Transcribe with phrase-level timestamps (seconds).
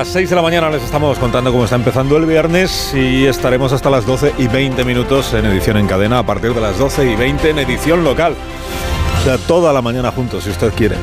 [0.00, 3.70] Las 6 de la mañana, les estamos contando cómo está empezando el viernes y estaremos
[3.74, 7.12] hasta las 12 y 20 minutos en edición en cadena a partir de las 12
[7.12, 8.34] y 20 en edición local.
[9.20, 10.96] O sea, toda la mañana juntos, si usted quiere.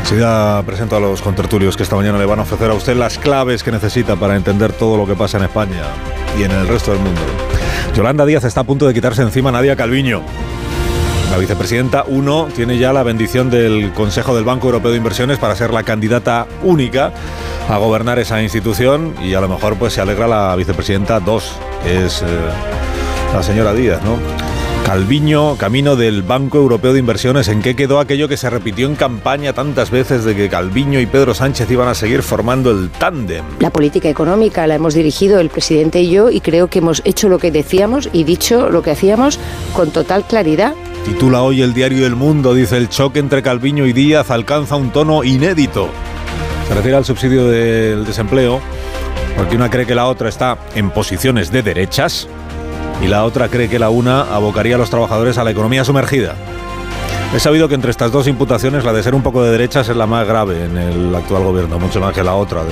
[0.00, 3.16] Enseguida presento a los contertulios que esta mañana le van a ofrecer a usted las
[3.16, 5.84] claves que necesita para entender todo lo que pasa en España
[6.36, 7.20] y en el resto del mundo.
[7.94, 10.22] Yolanda Díaz está a punto de quitarse encima a Nadia Calviño.
[11.30, 15.54] La vicepresidenta 1 tiene ya la bendición del Consejo del Banco Europeo de Inversiones para
[15.54, 17.12] ser la candidata única
[17.68, 21.52] a gobernar esa institución y a lo mejor pues se alegra la vicepresidenta 2,
[21.84, 22.26] que es eh,
[23.32, 24.16] la señora Díaz, ¿no?
[24.84, 28.96] Calviño, camino del Banco Europeo de Inversiones, ¿en qué quedó aquello que se repitió en
[28.96, 33.44] campaña tantas veces de que Calviño y Pedro Sánchez iban a seguir formando el tándem?
[33.60, 37.28] La política económica la hemos dirigido el presidente y yo y creo que hemos hecho
[37.28, 39.38] lo que decíamos y dicho lo que hacíamos
[39.74, 40.74] con total claridad.
[41.04, 44.90] Titula hoy el diario El Mundo, dice el choque entre Calviño y Díaz alcanza un
[44.90, 45.90] tono inédito.
[46.68, 48.60] Se refiere al subsidio del desempleo,
[49.36, 52.28] porque una cree que la otra está en posiciones de derechas
[53.02, 56.34] y la otra cree que la una abocaría a los trabajadores a la economía sumergida.
[57.34, 59.96] He sabido que entre estas dos imputaciones la de ser un poco de derechas es
[59.96, 62.62] la más grave en el actual gobierno, mucho más que la otra.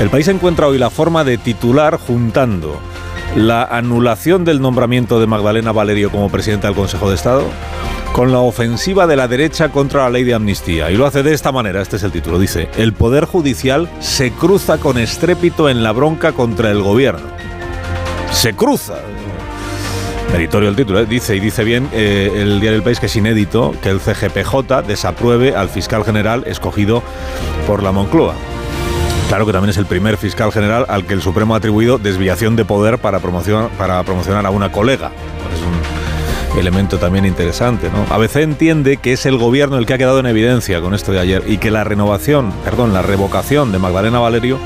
[0.00, 2.80] El país encuentra hoy la forma de titular juntando
[3.36, 7.44] la anulación del nombramiento de Magdalena Valerio como presidenta del Consejo de Estado
[8.12, 10.88] con la ofensiva de la derecha contra la ley de amnistía.
[10.92, 14.30] Y lo hace de esta manera, este es el título, dice, el Poder Judicial se
[14.30, 17.26] cruza con estrépito en la bronca contra el gobierno.
[18.30, 18.94] Se cruza.
[20.30, 21.06] Meritorio el título, ¿eh?
[21.06, 24.86] dice y dice bien eh, el diario El País que es inédito que el CGPJ
[24.86, 27.02] desapruebe al fiscal general escogido
[27.66, 28.34] por la Moncloa.
[29.28, 32.56] Claro que también es el primer fiscal general al que el Supremo ha atribuido desviación
[32.56, 35.10] de poder para promocionar, a una colega.
[35.52, 37.90] Es un elemento también interesante.
[37.90, 38.14] ¿no?
[38.14, 41.20] ABC entiende que es el gobierno el que ha quedado en evidencia con esto de
[41.20, 44.58] ayer y que la renovación, perdón, la revocación de Magdalena Valerio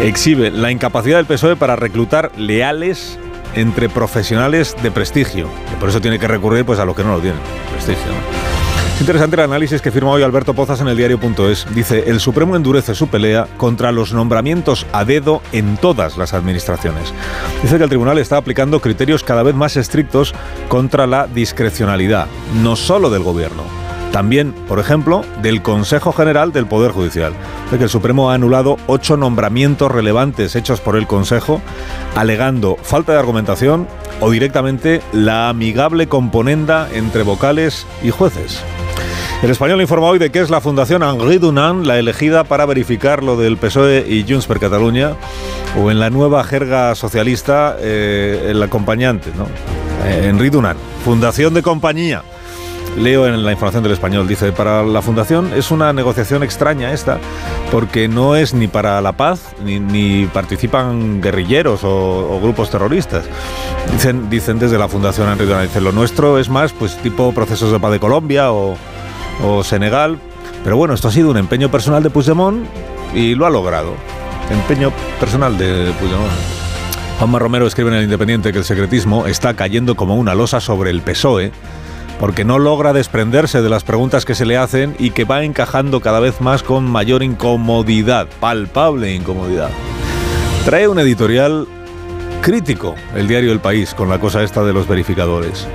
[0.00, 3.18] exhibe la incapacidad del PSOE para reclutar leales
[3.54, 5.48] entre profesionales de prestigio.
[5.80, 7.40] Por eso tiene que recurrir pues, a los que no lo tienen.
[7.72, 8.12] Prestigio.
[8.96, 11.66] Es interesante el análisis que firma hoy Alberto Pozas en el diario.es.
[11.74, 17.12] Dice, el Supremo endurece su pelea contra los nombramientos a dedo en todas las administraciones.
[17.62, 20.32] Dice que el tribunal está aplicando criterios cada vez más estrictos
[20.68, 22.26] contra la discrecionalidad,
[22.62, 23.64] no solo del gobierno,
[24.12, 27.34] también, por ejemplo, del Consejo General del Poder Judicial,
[27.70, 31.60] de que el Supremo ha anulado ocho nombramientos relevantes hechos por el Consejo,
[32.14, 33.86] alegando falta de argumentación
[34.20, 38.64] o directamente la amigable componenda entre vocales y jueces.
[39.42, 43.22] El español informa hoy de que es la Fundación Henri Dunant la elegida para verificar
[43.22, 45.14] lo del PSOE y Junts per Catalunya,
[45.78, 49.44] o en la nueva jerga socialista, eh, el acompañante, ¿no?
[50.06, 52.22] Eh, Henri Dunant, Fundación de Compañía.
[52.96, 57.18] Leo en la información del español, dice, para la Fundación es una negociación extraña esta,
[57.70, 63.26] porque no es ni para la paz, ni, participan guerrilleros o, grupos terroristas.
[63.92, 67.78] Dicen, dicen desde la Fundación Dunant, dicen, lo nuestro es más pues tipo procesos de
[67.78, 68.78] paz de Colombia o,
[69.42, 70.18] o Senegal.
[70.64, 72.66] Pero bueno, esto ha sido un empeño personal de Puigdemont
[73.14, 73.94] y lo ha logrado.
[74.50, 76.32] Empeño personal de Puigdemont.
[77.18, 80.90] Juanma Romero escribe en el Independiente que el secretismo está cayendo como una losa sobre
[80.90, 81.50] el PSOE
[82.20, 86.00] porque no logra desprenderse de las preguntas que se le hacen y que va encajando
[86.00, 89.70] cada vez más con mayor incomodidad, palpable incomodidad.
[90.64, 91.66] Trae un editorial
[92.40, 95.66] crítico el diario El País con la cosa esta de los verificadores.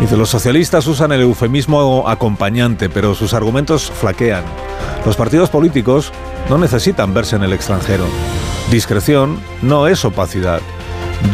[0.00, 4.44] Dice, los socialistas usan el eufemismo acompañante, pero sus argumentos flaquean.
[5.06, 6.12] Los partidos políticos
[6.50, 8.04] no necesitan verse en el extranjero.
[8.70, 10.60] Discreción no es opacidad.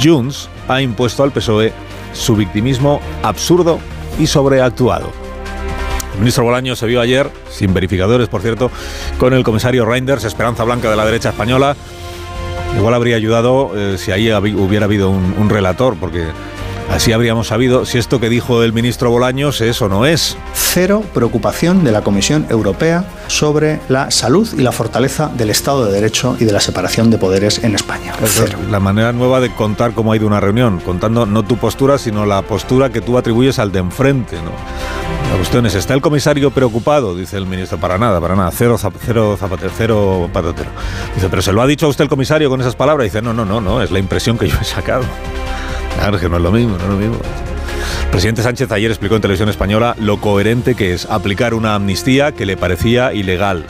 [0.03, 1.73] Junts ha impuesto al PSOE
[2.13, 3.81] su victimismo absurdo
[4.19, 5.11] y sobreactuado.
[6.15, 8.71] El ministro Bolaño se vio ayer, sin verificadores por cierto,
[9.19, 11.75] con el comisario Reinders, esperanza blanca de la derecha española.
[12.77, 16.27] Igual habría ayudado eh, si ahí hubiera habido un, un relator, porque
[16.93, 20.37] Así habríamos sabido si esto que dijo el ministro Bolaños es o no es.
[20.53, 25.93] Cero preocupación de la Comisión Europea sobre la salud y la fortaleza del Estado de
[25.93, 28.13] Derecho y de la separación de poderes en España.
[28.25, 28.59] Cero.
[28.71, 32.27] La manera nueva de contar cómo ha ido una reunión, contando no tu postura, sino
[32.27, 34.37] la postura que tú atribuyes al de enfrente.
[34.37, 34.51] ¿no?
[35.31, 37.17] La cuestión es, ¿está el comisario preocupado?
[37.17, 40.69] Dice el ministro, para nada, para nada, cero, cero zapatero, cero patatero.
[41.15, 43.07] Dice, pero ¿se lo ha dicho a usted el comisario con esas palabras?
[43.07, 45.05] Dice, no, no, no, no, es la impresión que yo he sacado.
[45.99, 47.19] Claro, que no es lo mismo, no es lo mismo.
[48.11, 52.45] Presidente Sánchez ayer explicó en televisión española lo coherente que es aplicar una amnistía que
[52.45, 53.65] le parecía ilegal.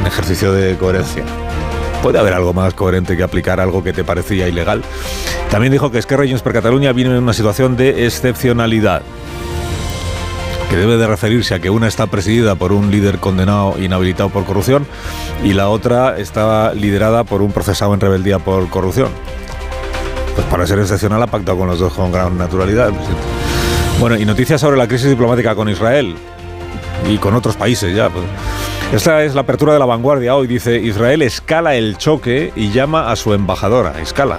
[0.00, 1.24] Un ejercicio de coherencia.
[2.02, 4.82] ¿Puede haber algo más coherente que aplicar algo que te parecía ilegal?
[5.50, 9.02] También dijo que Esquerra Junts per Cataluña viene en una situación de excepcionalidad
[10.72, 14.46] que debe de referirse a que una está presidida por un líder condenado inhabilitado por
[14.46, 14.86] corrupción
[15.44, 19.10] y la otra está liderada por un procesado en rebeldía por corrupción.
[20.34, 22.90] Pues para ser excepcional ha pactado con los dos con gran naturalidad.
[24.00, 26.16] Bueno, y noticias sobre la crisis diplomática con Israel
[27.08, 28.08] y con otros países ya.
[28.08, 28.24] Pues.
[28.92, 30.46] Esta es la apertura de la vanguardia hoy.
[30.46, 34.00] Dice, Israel escala el choque y llama a su embajadora.
[34.00, 34.38] Escala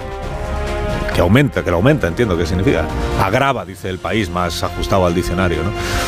[1.14, 2.84] que aumenta, que lo aumenta, entiendo qué significa.
[3.22, 5.58] Agrava, dice el país, más ajustado al diccionario.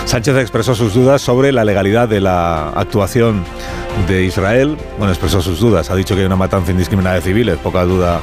[0.05, 3.45] Sánchez expresó sus dudas sobre la legalidad de la actuación
[4.09, 4.77] de Israel.
[4.99, 5.91] Bueno, expresó sus dudas.
[5.91, 8.21] Ha dicho que hay una matanza indiscriminada de civiles, poca duda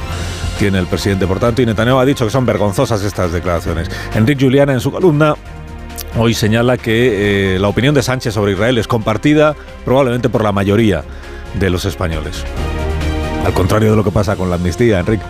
[0.58, 3.90] tiene el presidente, por tanto, y Netanyahu ha dicho que son vergonzosas estas declaraciones.
[4.14, 5.34] Enrique Juliana, en su columna,
[6.16, 10.52] hoy señala que eh, la opinión de Sánchez sobre Israel es compartida probablemente por la
[10.52, 11.02] mayoría
[11.58, 12.44] de los españoles.
[13.44, 15.24] Al contrario de lo que pasa con la amnistía, Enrique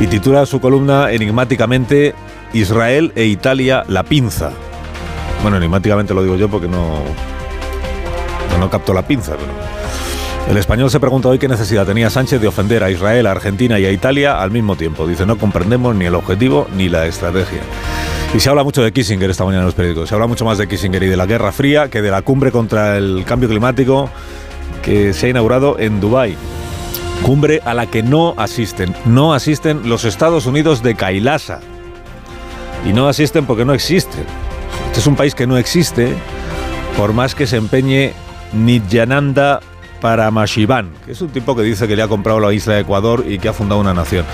[0.00, 2.14] y titula su columna enigmáticamente
[2.52, 4.50] Israel e Italia la pinza.
[5.42, 7.02] Bueno, enigmáticamente lo digo yo porque no,
[8.58, 9.36] no, capto la pinza.
[10.48, 13.78] El español se pregunta hoy qué necesidad tenía Sánchez de ofender a Israel, a Argentina
[13.78, 15.06] y a Italia al mismo tiempo.
[15.06, 17.60] Dice, no comprendemos ni el objetivo ni la estrategia.
[18.34, 20.08] Y se habla mucho de Kissinger esta mañana en los periódicos.
[20.08, 22.50] Se habla mucho más de Kissinger y de la Guerra Fría que de la cumbre
[22.50, 24.08] contra el cambio climático
[24.82, 26.36] que se ha inaugurado en Dubái
[27.22, 28.94] cumbre a la que no asisten.
[29.04, 31.60] No asisten los Estados Unidos de Kailasa.
[32.86, 34.24] Y no asisten porque no existen.
[34.86, 36.14] Este es un país que no existe,
[36.96, 38.14] por más que se empeñe
[38.52, 39.60] Nityananda
[40.00, 43.24] Paramashivan, que es un tipo que dice que le ha comprado la isla de Ecuador
[43.26, 44.24] y que ha fundado una nación.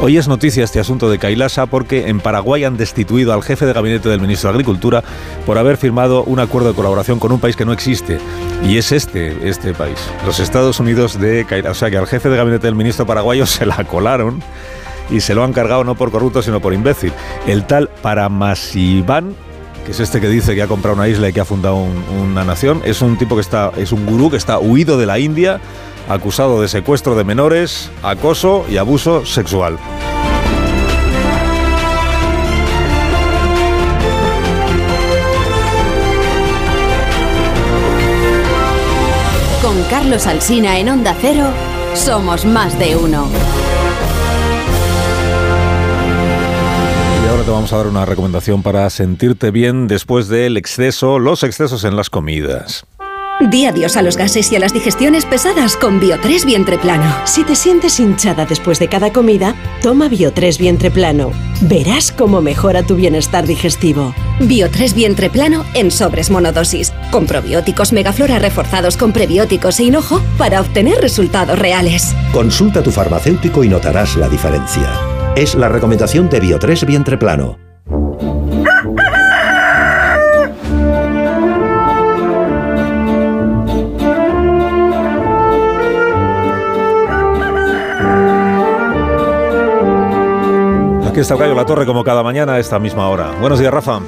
[0.00, 3.72] Hoy es noticia este asunto de Kailasa porque en Paraguay han destituido al jefe de
[3.72, 5.04] gabinete del ministro de Agricultura
[5.46, 8.18] por haber firmado un acuerdo de colaboración con un país que no existe.
[8.64, 11.72] Y es este, este país, los Estados Unidos de Kailasa.
[11.72, 14.42] O sea que al jefe de gabinete del ministro paraguayo se la colaron
[15.10, 17.12] y se lo han cargado no por corrupto sino por imbécil.
[17.46, 19.34] El tal Paramashivan
[19.84, 22.44] que es este que dice que ha comprado una isla y que ha fundado una
[22.44, 25.60] nación, es un tipo que está, es un gurú que está huido de la India,
[26.08, 29.78] acusado de secuestro de menores, acoso y abuso sexual.
[39.62, 41.46] Con Carlos Alsina en Onda Cero,
[41.94, 43.28] somos más de uno.
[47.44, 51.96] Te vamos a dar una recomendación para sentirte bien después del exceso, los excesos en
[51.96, 52.84] las comidas.
[53.50, 57.12] Di adiós a los gases y a las digestiones pesadas con Bio3 Vientre Plano.
[57.24, 61.32] Si te sientes hinchada después de cada comida, toma Bio3 Vientre Plano.
[61.62, 64.14] Verás cómo mejora tu bienestar digestivo.
[64.40, 70.60] Bio3 Vientre Plano en sobres monodosis, con probióticos megaflora reforzados con prebióticos e hinojo para
[70.60, 72.14] obtener resultados reales.
[72.32, 75.11] Consulta a tu farmacéutico y notarás la diferencia.
[75.34, 77.61] Es la recomendación de Bio3 Vientre Plano.
[91.12, 93.32] Aquí está Cayo La Torre como cada mañana a esta misma hora.
[93.38, 94.00] Buenos días, Rafa.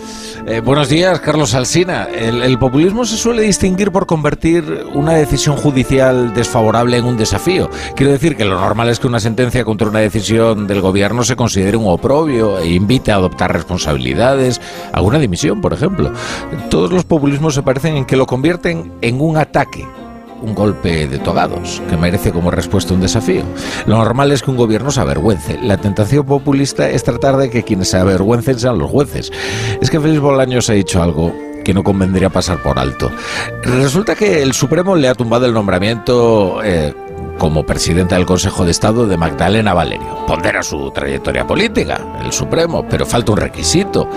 [0.46, 2.04] Eh, buenos días, Carlos Alsina.
[2.04, 7.68] El, populismo se suele distinguir por convertir una decisión judicial desfavorable en un desafío.
[7.94, 11.36] Quiero decir que lo normal es que una sentencia contra una decisión del gobierno se
[11.36, 14.62] considere un oprobio e invite a adoptar responsabilidades,
[14.94, 16.10] alguna dimisión, por ejemplo.
[16.70, 19.86] Todos los populismos se parecen en que lo convierten en un ataque
[20.42, 23.42] un golpe de togados, que merece como respuesta un desafío.
[23.86, 25.58] Lo normal es que un gobierno se avergüence.
[25.62, 29.32] La tentación populista es tratar de que quienes se avergüencen sean los jueces.
[29.80, 31.32] Es que Félix Bolaños ha dicho algo
[31.64, 33.10] que no convendría pasar por alto.
[33.62, 36.94] Resulta que el Supremo le ha tumbado el nombramiento eh,
[37.38, 40.26] como presidenta del Consejo de Estado de Magdalena Valerio.
[40.26, 44.08] Pondera su trayectoria política, el Supremo, pero falta un requisito.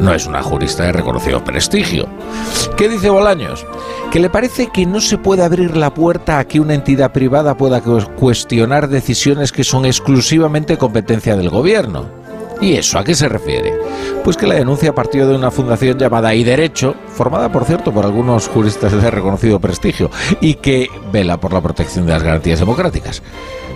[0.00, 2.06] No es una jurista de reconocido prestigio.
[2.76, 3.64] ¿Qué dice Bolaños?
[4.10, 7.56] Que le parece que no se puede abrir la puerta a que una entidad privada
[7.56, 12.25] pueda cuestionar decisiones que son exclusivamente competencia del gobierno.
[12.60, 13.72] ¿Y eso a qué se refiere?
[14.24, 18.04] Pues que la denuncia partió de una fundación llamada Y Derecho, formada por cierto por
[18.04, 20.10] algunos juristas de reconocido prestigio,
[20.40, 23.22] y que vela por la protección de las garantías democráticas.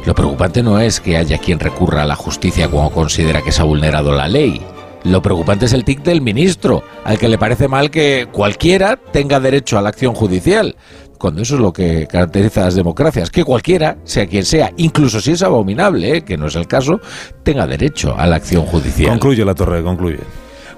[0.07, 3.61] Lo preocupante no es que haya quien recurra a la justicia cuando considera que se
[3.61, 4.65] ha vulnerado la ley.
[5.05, 9.41] Lo preocupante es el tic del ministro, al que le parece mal que cualquiera tenga
[9.41, 10.77] derecho a la acción judicial,
[11.21, 15.21] cuando eso es lo que caracteriza a las democracias, que cualquiera, sea quien sea, incluso
[15.21, 16.23] si es abominable, ¿eh?
[16.23, 16.99] que no es el caso,
[17.43, 19.11] tenga derecho a la acción judicial.
[19.11, 20.21] Concluye la torre, concluye.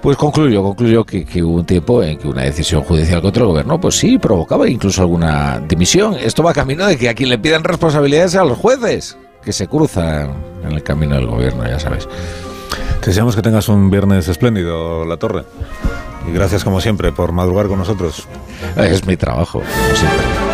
[0.02, 3.50] Pues concluyo, concluyo que, que, hubo un tiempo en que una decisión judicial contra el
[3.50, 6.16] gobierno, pues sí, provocaba incluso alguna dimisión.
[6.20, 9.68] Esto va camino de que a quien le pidan responsabilidades a los jueces, que se
[9.68, 10.32] cruzan
[10.64, 12.08] en el camino del gobierno, ya sabes.
[13.06, 15.44] Deseamos que tengas un viernes espléndido, La Torre.
[16.28, 18.28] Y gracias como siempre por madrugar con nosotros.
[18.76, 20.51] Es mi trabajo, como siempre.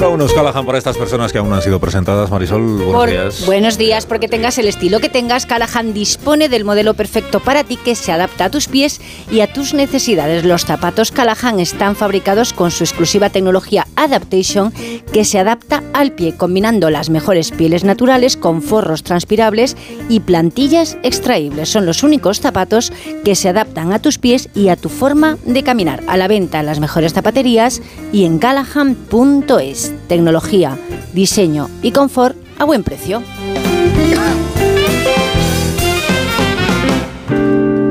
[0.00, 2.30] Ahora unos Callahan para estas personas que aún no han sido presentadas.
[2.30, 3.44] Marisol, buenos Por- días.
[3.44, 7.76] Buenos días, porque tengas el estilo que tengas, Callahan dispone del modelo perfecto para ti
[7.76, 8.98] que se adapta a tus pies
[9.30, 10.46] y a tus necesidades.
[10.46, 14.72] Los zapatos Callahan están fabricados con su exclusiva tecnología Adaptation
[15.12, 19.76] que se adapta al pie, combinando las mejores pieles naturales con forros transpirables
[20.08, 21.68] y plantillas extraíbles.
[21.68, 22.90] Son los únicos zapatos
[23.22, 26.02] que se adaptan a tus pies y a tu forma de caminar.
[26.06, 29.89] A la venta en las mejores zapaterías y en callahan.es.
[30.08, 30.78] Tecnología,
[31.12, 33.22] diseño y confort a buen precio.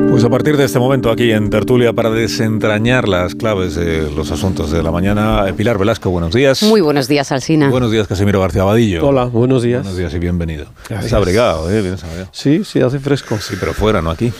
[0.09, 4.31] Pues a partir de este momento aquí en Tertulia para desentrañar las claves de los
[4.31, 6.61] asuntos de la mañana, eh, Pilar Velasco, buenos días.
[6.63, 7.69] Muy buenos días, Alsina.
[7.69, 9.07] Buenos días, Casimiro García Abadillo.
[9.07, 9.83] Hola, buenos días.
[9.83, 10.65] Buenos días y bienvenido.
[10.89, 11.05] Gracias.
[11.05, 11.81] Estás abrigado, ¿eh?
[11.81, 12.29] Vienes abrigado.
[12.33, 13.37] Sí, sí, hace fresco.
[13.39, 14.33] Sí, pero fuera, no aquí.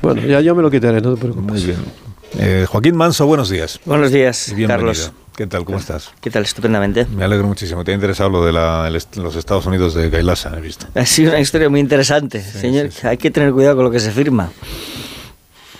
[0.00, 1.52] Bueno, ya yo me lo quitaré, no te preocupes.
[1.52, 1.78] Muy bien.
[2.38, 3.78] Eh, Joaquín Manso, buenos días.
[3.84, 4.78] Buenos días, Y bienvenido.
[4.88, 5.12] Carlos.
[5.36, 5.64] ¿Qué tal?
[5.66, 6.10] ¿Cómo estás?
[6.20, 6.44] ¿Qué tal?
[6.44, 7.06] Estupendamente.
[7.14, 7.84] Me alegro muchísimo.
[7.84, 10.86] Te ha interesado lo de la- el los Estados Unidos de Kailasa, he visto.
[10.94, 12.88] Ha sido una historia muy interesante, señor.
[13.02, 14.50] Hay que tener cuidado con lo que se firma.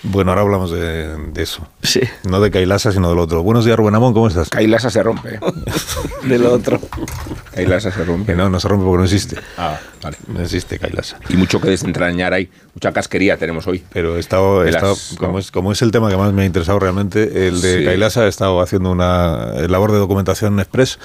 [0.03, 1.67] Bueno, ahora hablamos de, de eso.
[1.81, 2.01] Sí.
[2.23, 3.43] No de Kailasa, sino del otro.
[3.43, 4.49] Buenos días, Rubén Amón, ¿cómo estás?
[4.49, 5.39] Kailasa se rompe.
[6.23, 6.79] De lo otro.
[7.53, 8.31] Kailasa se rompe.
[8.33, 9.37] Que no, no se rompe porque no existe.
[9.57, 10.17] Ah, vale.
[10.27, 11.19] No existe Kailasa.
[11.29, 12.49] Y mucho que desentrañar hay.
[12.73, 13.83] Mucha casquería tenemos hoy.
[13.91, 16.43] Pero he estado, he estado- las- como, es, como es el tema que más me
[16.43, 17.85] ha interesado realmente, el de Sí.
[17.85, 20.99] Kailasa, he estado haciendo una labor de documentación express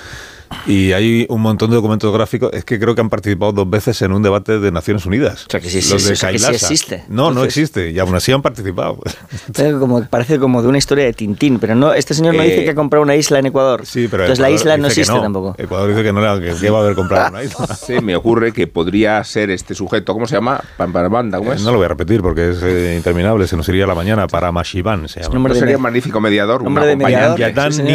[0.67, 2.51] y hay un montón de documentos gráficos.
[2.53, 5.47] Es que creo que han participado dos veces en un debate de Naciones Unidas.
[5.47, 7.05] O sea, que sí Los de existe, o sea, que sí existe.
[7.09, 7.91] No, no Entonces- existe.
[7.91, 8.99] Y aún así han participado.
[9.55, 12.47] Parece como, parece como de una historia de Tintín, pero no, este señor no Eh,
[12.51, 13.85] dice que ha comprado una isla en Ecuador.
[13.87, 15.55] Sí, pero Entonces la Ecuador isla no existe tampoco.
[15.59, 17.67] Ecuador dice que no era, que, que va a haber comprado una isla.
[17.77, 20.61] Se me ocurre que podría ser este sujeto, ¿cómo se llama?
[20.77, 21.57] Pamparabanda, ¿cómo Eh?
[21.63, 24.51] No lo voy a repetir porque es eh, interminable, se nos iría la mañana para
[24.53, 25.09] Mashivan.
[25.09, 25.49] Se llama.
[25.49, 27.39] ¿No sería un magnífico mediador, un Nombre de mediador.
[27.73, 27.91] Sí,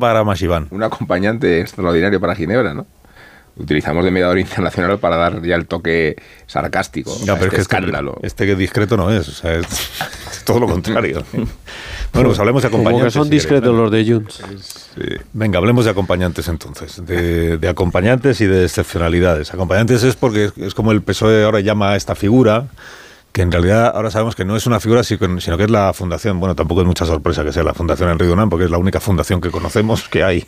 [0.00, 0.68] para Mashivan.
[0.70, 2.86] un acompañante extraordinario para Ginebra, ¿no?
[3.54, 7.60] Utilizamos de mediador internacional para dar ya el toque sarcástico Ya, pero este es que
[7.60, 8.14] escándalo.
[8.16, 11.22] Este, este que discreto no es, o sea, es, es todo lo contrario.
[11.32, 13.12] bueno, pues hablemos de Como acompañantes.
[13.12, 14.42] que son si discretos los de Junts.
[14.94, 15.02] Sí.
[15.34, 19.52] Venga, hablemos de acompañantes entonces, de, de acompañantes y de excepcionalidades.
[19.52, 22.68] Acompañantes es porque es, es como el PSOE ahora llama a esta figura,
[23.32, 26.38] que en realidad ahora sabemos que no es una figura, sino que es la fundación.
[26.38, 29.00] Bueno, tampoco es mucha sorpresa que sea la fundación Henry Dunant, porque es la única
[29.00, 30.44] fundación que conocemos que hay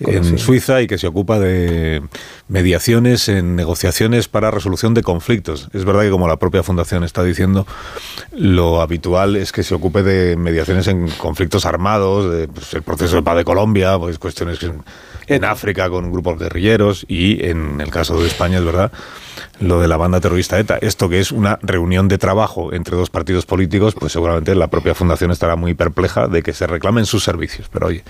[0.00, 2.02] en Suiza y que se ocupa de
[2.46, 5.68] mediaciones en negociaciones para resolución de conflictos.
[5.72, 7.66] Es verdad que como la propia fundación está diciendo,
[8.30, 13.16] lo habitual es que se ocupe de mediaciones en conflictos armados, de, pues, el proceso
[13.16, 14.84] de paz de Colombia, pues cuestiones en,
[15.26, 18.92] en África con grupos guerrilleros y en el caso de España es verdad
[19.60, 20.78] lo de la banda terrorista ETA.
[20.78, 24.94] Esto que es una reunión de trabajo entre dos partidos políticos, pues seguramente la propia
[24.94, 27.68] fundación estará muy perpleja de que se reclamen sus servicios.
[27.72, 28.04] Pero oye,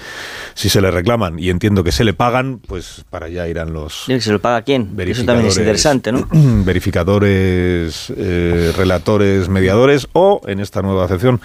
[0.55, 4.09] si se le reclaman y entiendo que se le pagan, pues para allá irán los
[4.09, 4.83] ¿Y ¿Se lo paga quién?
[4.83, 6.29] Eso verificadores, también es interesante, ¿no?
[6.65, 11.41] verificadores, eh, relatores, mediadores o, en esta nueva acepción,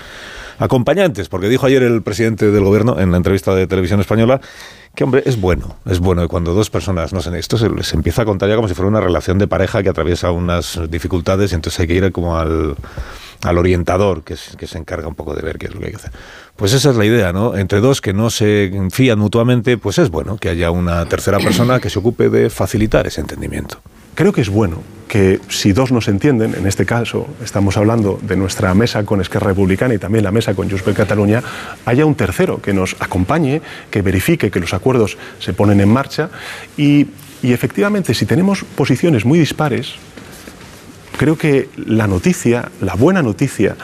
[0.60, 4.39] acompañantes, porque dijo ayer el presidente del gobierno en la entrevista de televisión española
[4.96, 7.96] que, hombre, es bueno, es bueno que cuando dos personas, no sé, esto se, se
[7.96, 11.51] empieza a contar ya como si fuera una relación de pareja que atraviesa unas dificultades
[11.51, 12.75] y entonces hay que ir como al,
[13.44, 15.86] al orientador que, es- que se encarga un poco de ver qué es lo que
[15.88, 16.12] hay que hacer.
[16.60, 17.56] Pues esa es la idea, ¿no?
[17.56, 21.80] Entre dos que no se fían mutuamente, pues es bueno que haya una tercera persona
[21.80, 23.80] que se ocupe de facilitar ese entendimiento.
[24.13, 28.20] Creo que es bueno que si dos no se entienden, en este caso estamos hablando
[28.22, 31.42] de nuestra mesa con Esquerra Republicana y también la mesa con Junts per Catalunya,
[31.86, 36.30] haya un tercero que nos acompañe, que verifique que los acuerdos se ponen en marcha
[36.75, 37.08] y,
[37.42, 39.96] y efectivamente si tenemos posiciones muy dispares,
[41.20, 43.76] creo que la noticia, la buena noticia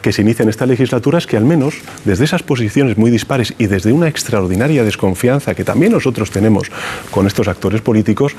[0.00, 1.74] que se inicia en esta legislatura es que al menos
[2.06, 6.70] desde esas posiciones muy dispares y desde una extraordinaria desconfianza que también nosotros tenemos
[7.10, 8.34] con estos actores políticos,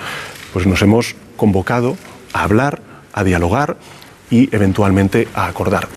[0.52, 1.96] pues nos hemos convocado
[2.34, 2.82] a hablar,
[3.14, 3.78] a dialogar
[4.32, 5.88] y eventualmente a acordar.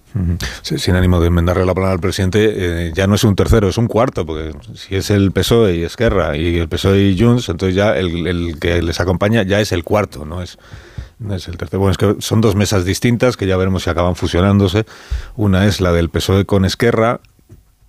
[0.62, 3.78] Sin ánimo de enmendarle la palabra al presidente, eh, ya no es un tercero, es
[3.78, 7.74] un cuarto, porque si es el PSOE y Esquerra y el PSOE y Junts, entonces
[7.74, 10.58] ya el, el que les acompaña ya es el cuarto, no es,
[11.18, 11.80] no es el tercero.
[11.80, 14.84] Bueno, es que son dos mesas distintas que ya veremos si acaban fusionándose.
[15.36, 17.20] Una es la del PSOE con Esquerra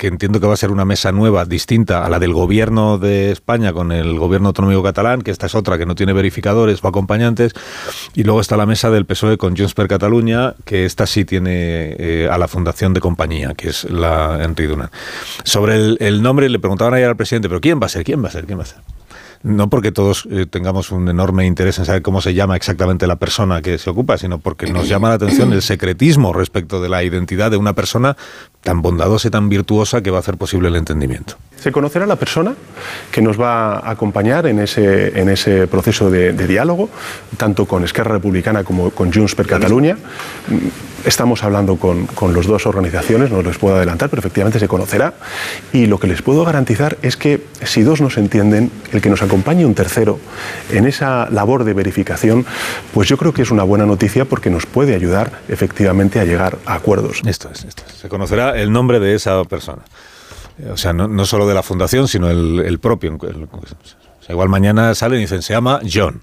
[0.08, 3.74] entiendo que va a ser una mesa nueva, distinta a la del gobierno de España
[3.74, 7.54] con el gobierno autonómico catalán, que esta es otra que no tiene verificadores o acompañantes,
[8.14, 11.96] y luego está la mesa del PSOE con Junts per Catalunya, que esta sí tiene
[11.98, 14.90] eh, a la fundación de compañía, que es la Enrique Dunan.
[15.44, 18.04] Sobre el, el nombre le preguntaban ayer al presidente, pero ¿quién va a ser?
[18.04, 18.46] ¿Quién va a ser?
[18.46, 18.80] ¿Quién va a ser?
[19.44, 23.18] No porque todos eh, tengamos un enorme interés en saber cómo se llama exactamente la
[23.18, 27.04] persona que se ocupa, sino porque nos llama la atención el secretismo respecto de la
[27.04, 28.16] identidad de una persona
[28.62, 31.36] tan bondadosa y tan virtuosa que va a hacer posible el entendimiento.
[31.58, 32.56] Se conocerá la persona
[33.12, 36.90] que nos va a acompañar en ese, en ese proceso de, diálogo,
[37.38, 39.98] tanto con Esquerra Republicana como con Junts per Catalunya.
[41.06, 45.14] Estamos hablando con, con las dos organizaciones, no les puedo adelantar, pero efectivamente se conocerá.
[45.72, 49.22] Y lo que les puedo garantizar es que si dos nos entienden, el que nos
[49.22, 50.20] acompañe un tercero
[50.72, 52.46] en esa labor de verificación,
[52.94, 56.58] pues yo creo que es una buena noticia porque nos puede ayudar efectivamente a llegar
[56.66, 57.22] a acuerdos.
[57.26, 57.96] Esto es, esto es.
[57.96, 59.84] Se conocerá el nombre de esa persona.
[60.72, 63.16] O sea, no, solo de la fundación, sino el, propio.
[63.16, 66.22] O sea, igual mañana salen y dicen, se llama John.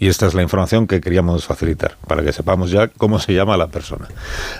[0.00, 3.56] Y esta es la información que queríamos facilitar, para que sepamos ya cómo se llama
[3.56, 4.06] la persona.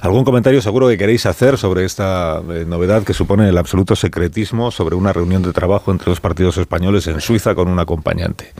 [0.02, 4.72] ¿Algún comentario seguro que queréis hacer sobre esta eh, novedad que supone el absoluto secretismo
[4.72, 8.52] sobre una reunión de trabajo entre dos partidos españoles en Suiza con un acompañante?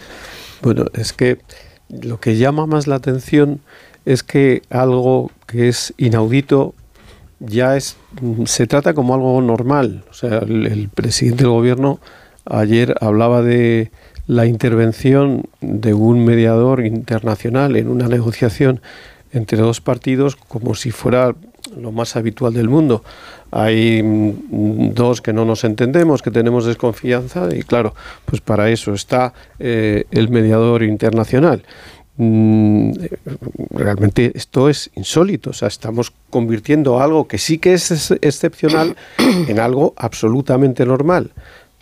[0.63, 1.39] Bueno, es que
[1.89, 3.61] lo que llama más la atención
[4.05, 6.75] es que algo que es inaudito
[7.41, 7.97] ya es
[8.47, 10.05] se trata como algo normal.
[10.11, 11.99] O sea, el, el presidente del gobierno
[12.45, 13.91] ayer hablaba de
[14.29, 18.81] la intervención de un mediador internacional en una negociación
[19.33, 21.35] entre dos partidos como si fuera
[21.77, 23.03] lo más habitual del mundo.
[23.51, 27.95] Hay dos que no nos entendemos, que tenemos desconfianza y claro,
[28.27, 31.63] pues para eso está eh, el mediador internacional.
[32.19, 32.93] Mm,
[33.71, 38.97] realmente esto es insólito, o sea, estamos convirtiendo algo que sí que es ex- excepcional
[39.19, 41.31] en algo absolutamente normal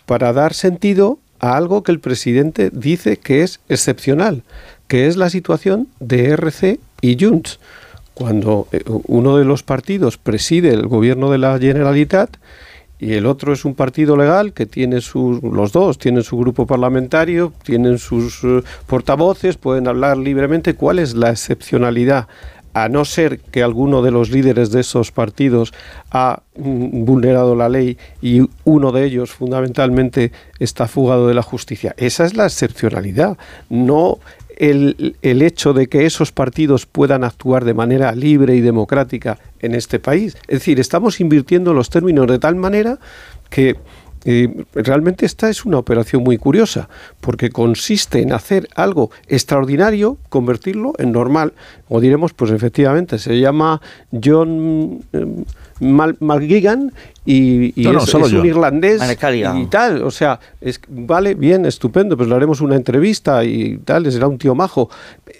[0.05, 4.43] para dar sentido a algo que el presidente dice que es excepcional,
[4.87, 7.59] que es la situación de RC y Junts.
[8.13, 12.37] Cuando eh, uno de los partidos preside el gobierno de la Generalitat
[12.99, 16.65] y el otro es un partido legal que tiene sus, los dos tienen su grupo
[16.65, 20.73] parlamentario, tienen sus eh, portavoces, pueden hablar libremente.
[20.73, 22.27] ¿Cuál es la excepcionalidad?
[22.83, 25.73] A no ser que alguno de los líderes de esos partidos
[26.11, 31.95] ha mm, vulnerado la ley y uno de ellos fundamentalmente está fugado de la justicia.
[31.97, 33.35] Esa es la excepcionalidad,
[33.69, 34.19] no
[34.57, 39.73] el, el hecho de que esos partidos puedan actuar de manera libre y democrática en
[39.73, 40.35] este país.
[40.47, 42.99] Es decir, estamos invirtiendo los términos de tal manera
[43.49, 43.75] que
[44.25, 46.89] eh, realmente esta es una operación muy curiosa,
[47.21, 51.53] porque consiste en hacer algo extraordinario, convertirlo en normal.
[51.89, 53.81] O diremos, pues efectivamente, se llama
[54.23, 55.43] John eh,
[55.79, 56.91] Mal McGuigan
[57.25, 59.01] y, y No, no, es, solo es un irlandés
[59.57, 60.03] y tal.
[60.03, 64.37] O sea, es, vale, bien, estupendo, pues le haremos una entrevista y tal, será un
[64.37, 64.89] tío majo.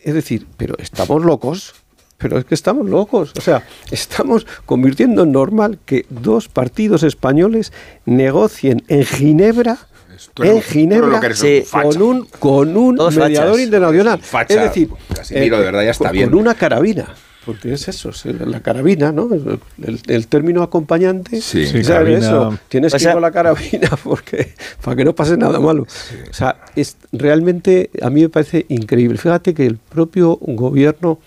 [0.03, 1.73] Es decir, pero estamos locos.
[2.17, 3.33] Pero es que estamos locos.
[3.37, 7.71] O sea, estamos convirtiendo en normal que dos partidos españoles
[8.05, 9.77] negocien en Ginebra.
[10.09, 11.83] Eres En Ginebra eres lo que eres, sí, un facha.
[11.89, 13.65] con un con un Todos mediador fachas.
[13.65, 14.19] internacional.
[14.19, 16.29] Facha, es decir, eh, Casimiro, de verdad, ya está con, bien.
[16.31, 17.13] con una carabina.
[17.45, 19.29] Porque es eso, es la carabina, ¿no?
[19.33, 21.39] El, el término acompañante.
[21.39, 21.65] Sí.
[21.65, 22.17] Sí, ¿sabes carabina.
[22.17, 22.59] eso?
[22.67, 24.53] Tienes O que ir con la carabina porque,
[24.83, 25.83] para que no pase nada malo.
[26.29, 29.17] O sea, es realmente a mí me parece increíble.
[29.17, 31.19] Fíjate que el propio gobierno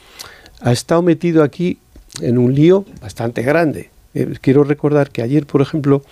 [0.61, 1.79] ha estado metido aquí
[2.21, 3.91] en un lío bastante grande.
[4.15, 6.03] Eh, quiero recordar que ayer, por ejemplo,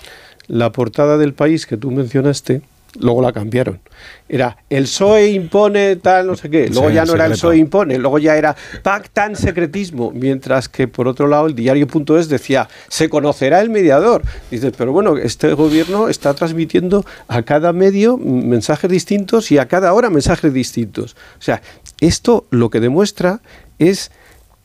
[0.47, 2.63] la portada del país que tú mencionaste,
[3.01, 3.81] luego la cambiaron.
[4.29, 6.69] Era el PSOE impone tal, no sé qué.
[6.69, 7.33] Luego Sí, ya no era el.
[7.33, 10.11] PSOE impone, luego ya era pactan secretismo.
[10.13, 14.23] Mientras que, por otro lado, el diario.es decía, se conocerá el mediador.
[14.51, 19.93] Dice, pero bueno, este gobierno está transmitiendo a cada medio mensajes distintos y a cada
[19.93, 21.17] hora mensajes distintos.
[21.39, 21.61] O sea,
[22.01, 23.41] esto lo que demuestra
[23.79, 24.11] es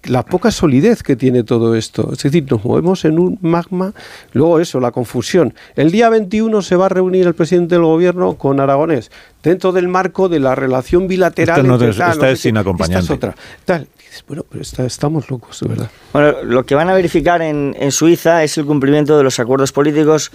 [0.05, 2.09] la poca solidez que tiene todo esto.
[2.13, 3.93] Es decir, nos movemos en un magma,
[4.33, 5.53] luego eso, la confusión.
[5.75, 9.11] El día 21 se va a reunir el presidente del gobierno con Aragonés,
[9.41, 11.57] dentro del marco de la relación bilateral.
[11.57, 12.99] Esta no entre es- tal, esta sé es sin acompañante.
[13.13, 13.35] Esta es otra.
[13.65, 13.87] Tal.
[14.27, 15.89] Bueno, pero está- estamos locos, de verdad.
[16.11, 19.71] Bueno, lo que van a verificar en, en Suiza es el cumplimiento de los acuerdos
[19.71, 20.31] políticos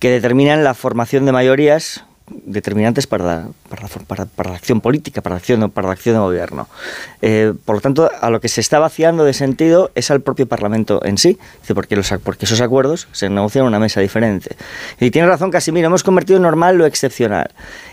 [0.00, 3.48] que determinan la formación de mayorías determinantes para la,
[4.06, 6.68] para, para, la acción política, para la acción, para la acción de gobierno.
[7.20, 10.46] Eh, por lo tanto, a lo que se está vaciando de sentido es al propio
[10.46, 11.38] Parlamento en sí,
[11.74, 14.56] porque, los, porque esos acuerdos se negocian en una mesa diferente.
[15.00, 17.50] Y tiene razón Casimiro, hemos convertido en normal lo excepcional.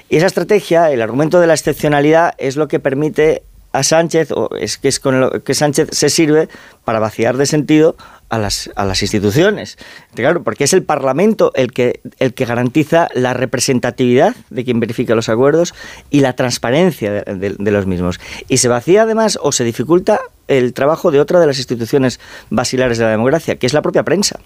[0.10, 4.50] Y esa estrategia, el argumento de la excepcionalidad, es lo que permite a Sánchez, o
[4.56, 6.50] es que es con lo que Sánchez se sirve
[6.84, 7.96] para vaciar de sentido
[8.32, 9.78] a las, a las instituciones.
[10.16, 15.14] Claro, porque es el Parlamento el que, el que garantiza la representatividad de quien verifica
[15.16, 15.76] los acuerdos
[16.10, 18.22] y la transparencia de, los mismos.
[18.48, 22.98] Y se vacía además o se dificulta el trabajo de otra de las instituciones basilares
[22.98, 24.40] de la democracia, que es la propia prensa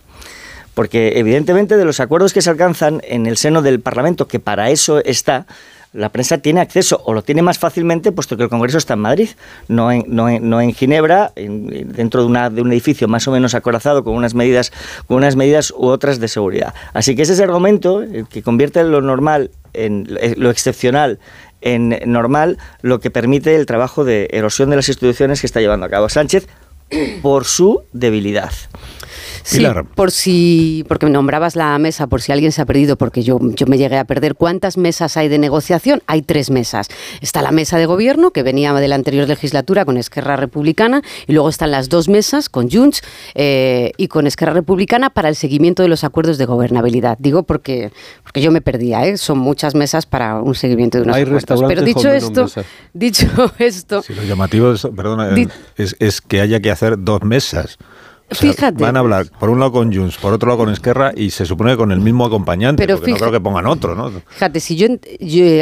[0.73, 4.71] porque evidentemente de los acuerdos que se alcanzan en el seno del Parlamento, que para
[4.71, 5.47] eso está,
[5.95, 8.99] la prensa tiene acceso o lo tiene más fácilmente puesto que el Congreso está en
[8.99, 9.29] Madrid,
[9.67, 14.71] no en, Ginebra, dentro de un edificio más o menos acorazado con unas medidas
[15.07, 16.73] con unas medidas u otras de seguridad.
[16.93, 21.19] Así que ese es el argumento que convierte lo normal en eh, lo excepcional
[21.61, 25.87] en normal, lo que permite el trabajo de erosión de las instituciones que está llevando
[25.87, 26.47] a cabo Sánchez
[27.23, 28.51] por su debilidad.
[29.45, 33.39] Sí, por si, porque nombrabas la mesa, por si alguien se ha perdido, porque yo,
[33.41, 34.33] yo me llegué a perder.
[34.33, 36.01] ¿Cuántas mesas hay de negociación?
[36.07, 36.87] Hay tres mesas.
[37.21, 41.33] Está la mesa de gobierno, que venía de la anterior legislatura con Esquerra Republicana, y
[41.33, 43.03] luego están las dos mesas con Junts
[43.35, 47.15] eh, y con Esquerra Republicana para el seguimiento de los acuerdos de gobernabilidad.
[47.19, 47.91] Digo porque,
[48.23, 49.15] porque yo me perdía, ¿eh?
[49.17, 51.63] son muchas mesas para un seguimiento de unos acuerdos.
[51.67, 52.47] Pero dicho esto,
[52.93, 53.27] dicho
[53.59, 54.03] esto...
[54.09, 55.35] lo llamativo perdona,
[55.77, 57.77] es, es que haya que hacer dos mesas.
[58.31, 58.83] Fíjate.
[58.83, 61.45] Van a hablar por un lado con Junts, por otro lado con Esquerra y se
[61.45, 64.11] supone que con el mismo acompañante, pero porque no creo que pongan otro, ¿no?
[64.29, 64.87] Fíjate, si yo,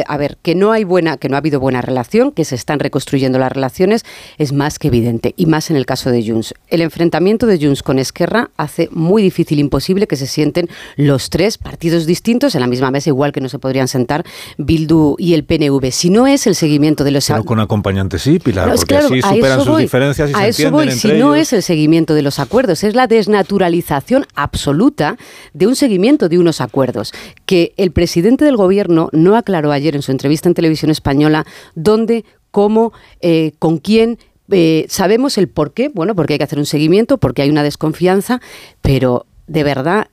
[0.08, 2.80] a ver, que no hay buena, que no ha habido buena relación, que se están
[2.80, 4.06] reconstruyendo las relaciones,
[4.38, 6.54] es más que evidente y más en el caso de Junts.
[6.70, 11.58] El enfrentamiento de Junts con Esquerra hace muy difícil, imposible que se sienten los tres
[11.58, 14.24] partidos distintos en la misma mesa, igual que no se podrían sentar
[14.58, 15.92] Bildu y el PNV.
[15.92, 19.62] Si no es el seguimiento de los pero con acompañantes sí, Pilar, porque así superan
[19.64, 20.92] sus diferencias y a se eso voy.
[20.92, 25.18] si no es el seguimiento de los acuerdos es la desnaturalización absoluta
[25.54, 27.12] de un seguimiento de unos acuerdos,
[27.46, 32.26] que el presidente del gobierno no aclaró ayer en su entrevista en televisión española dónde,
[32.52, 34.20] cómo, eh, con quién
[34.52, 37.64] eh, sabemos el por qué, bueno, porque hay que hacer un seguimiento, porque hay una
[37.64, 38.40] desconfianza,
[38.82, 40.08] pero de verdad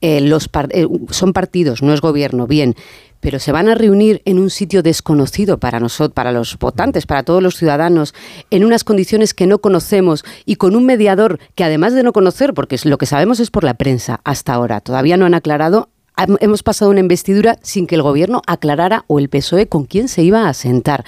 [0.00, 0.50] eh, los
[1.10, 2.74] son partidos, no es gobierno, bien,
[3.24, 7.22] pero se van a reunir en un sitio desconocido para nosotros, para los votantes, para
[7.22, 8.12] todos los ciudadanos,
[8.50, 12.52] en unas condiciones que no conocemos y con un mediador que además de no conocer,
[12.52, 15.88] porque lo que sabemos es por la prensa hasta ahora, todavía no han aclarado
[16.40, 20.22] hemos pasado una investidura sin que el gobierno aclarara o el PSOE con quién se
[20.22, 21.04] iba a sentar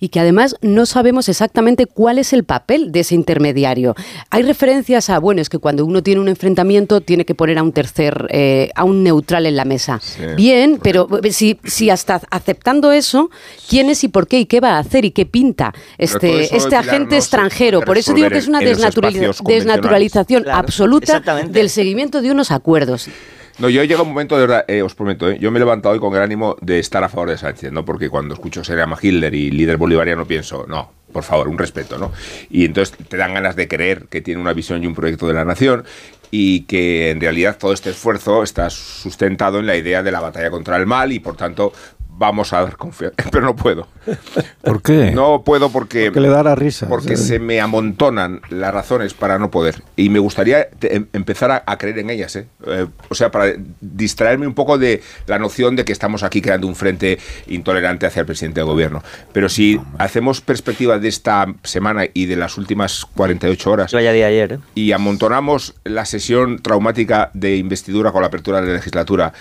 [0.00, 3.94] y que además no sabemos exactamente cuál es el papel de ese intermediario.
[4.30, 7.62] Hay referencias a, bueno, es que cuando uno tiene un enfrentamiento tiene que poner a
[7.62, 10.00] un tercer, eh, a un neutral en la mesa.
[10.36, 13.30] Bien, pero eh, si, si hasta aceptando eso,
[13.68, 16.76] ¿quién es y por qué y qué va a hacer y qué pinta este, este
[16.76, 17.80] agente extranjero?
[17.80, 23.08] Por eso digo que es una desnaturalización absoluta del seguimiento de unos acuerdos.
[23.58, 25.60] No, yo he llegado un momento, de verdad, eh, os prometo, eh, yo me he
[25.60, 27.86] levantado hoy con el ánimo de estar a favor de Sánchez, ¿no?
[27.86, 31.96] Porque cuando escucho ser a Hitler y líder bolivariano pienso, no, por favor, un respeto,
[31.96, 32.12] ¿no?
[32.50, 35.32] Y entonces te dan ganas de creer que tiene una visión y un proyecto de
[35.32, 35.84] la nación
[36.30, 40.50] y que en realidad todo este esfuerzo está sustentado en la idea de la batalla
[40.50, 41.72] contra el mal y por tanto
[42.18, 43.86] vamos a dar confianza, pero no puedo.
[44.62, 45.12] ¿Por qué?
[45.12, 46.06] No puedo porque...
[46.06, 46.88] Porque le da la risa.
[46.88, 49.82] Porque se me amontonan las razones para no poder.
[49.96, 52.36] Y me gustaría em, empezar a, creer en ellas.
[52.36, 52.46] ¿eh?
[52.66, 52.86] ¿eh?
[53.08, 56.74] o sea, para distraerme un poco de la noción de que estamos aquí creando un
[56.74, 59.02] frente intolerante hacia el presidente del gobierno.
[59.32, 63.92] Pero si hacemos perspectiva de esta semana y de las últimas 48 horas...
[63.92, 64.54] Vaya día ayer.
[64.54, 64.58] ¿eh?
[64.74, 69.32] Y amontonamos la sesión traumática de investidura con la apertura de la legislatura,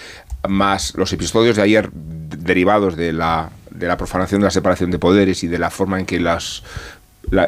[0.47, 4.99] más los episodios de ayer derivados de la, de la profanación de la separación de
[4.99, 6.63] poderes y de la forma en que las,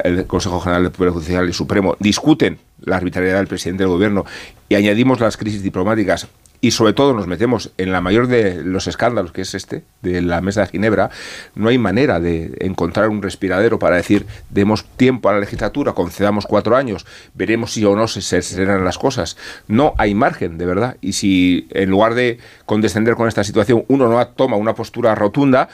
[0.04, 4.24] el Consejo General del Poder Judicial y Supremo discuten la arbitrariedad del presidente del gobierno
[4.68, 6.28] y añadimos las crisis diplomáticas
[6.60, 10.22] y sobre todo nos metemos en la mayor de los escándalos, que es este, de
[10.22, 11.10] la mesa de Ginebra,
[11.54, 16.46] no hay manera de encontrar un respiradero para decir, demos tiempo a la legislatura, concedamos
[16.46, 19.36] cuatro años, veremos si o no se, serán las cosas.
[19.68, 20.96] No hay margen, de verdad.
[21.00, 25.68] Y si en lugar de condescender con esta situación uno no toma una postura rotunda,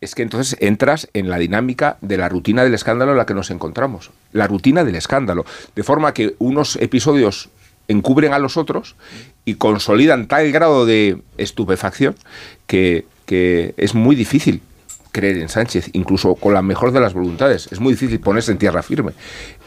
[0.00, 3.34] es que entonces entras en la dinámica de la rutina del escándalo en la que
[3.34, 4.10] nos encontramos.
[4.32, 5.44] La rutina del escándalo.
[5.74, 7.48] De forma que unos episodios
[7.88, 8.96] encubren a los otros
[9.44, 12.14] y consolidan tal grado de estupefacción
[12.66, 14.60] que, es muy difícil
[15.10, 17.68] creer en Sánchez, incluso con la mejor de las voluntades.
[17.72, 19.12] Es muy difícil ponerse en tierra firme.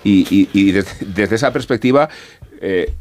[0.04, 2.08] Y, desde, esa perspectiva,
[2.62, 2.94] eh,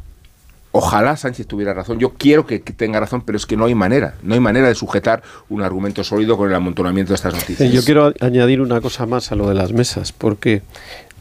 [0.79, 1.99] Ojalá Sánchez tuviera razón.
[1.99, 4.17] Yo quiero que, que tenga razón, pero es que no hay manera.
[4.23, 7.71] No hay manera de sujetar un argumento sólido con el amontonamiento de estas noticias.
[7.71, 10.61] Eh, Yo quiero añadir una cosa más a lo de las mesas, porque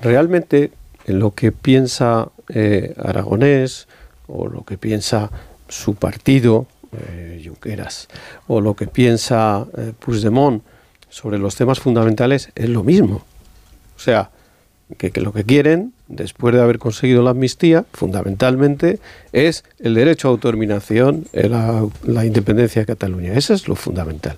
[0.02, 0.72] realmente
[1.06, 3.88] en lo que piensa eh, Aragonés
[4.28, 5.30] o lo que piensa
[5.68, 8.08] su partido, eh, Junqueras,
[8.48, 10.64] o lo que piensa eh, Puigdemont
[11.10, 13.24] sobre los temas fundamentales es lo mismo.
[13.96, 14.30] O sea,
[14.98, 19.00] que, lo que quieren, después de haber conseguido la amnistía, fundamentalmente
[19.32, 23.34] es el derecho a autodeterminación, la, la independencia de Cataluña.
[23.34, 24.38] Eso es lo fundamental.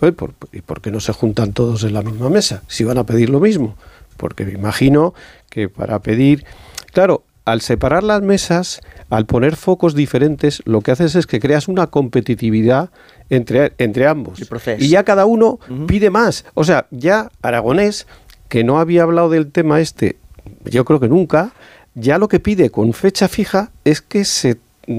[0.00, 2.62] Oye, ¿por- ¿Y por qué no se juntan todos en la misma mesa?
[2.68, 3.76] Si van a pedir lo mismo.
[4.16, 5.14] Porque me imagino
[5.50, 6.44] que para pedir...
[6.92, 11.68] Claro, al separar las mesas, al poner focos diferentes, lo que haces es que creas
[11.68, 12.90] una competitividad
[13.30, 14.38] entre, entre ambos.
[14.84, 16.44] Y ya cada uno pide más.
[16.54, 18.06] O sea, ya Aragonés,
[18.48, 20.16] que no había hablado del tema este,
[20.64, 21.52] yo creo que nunca,
[21.94, 24.58] ya lo que pide con fecha fija es que se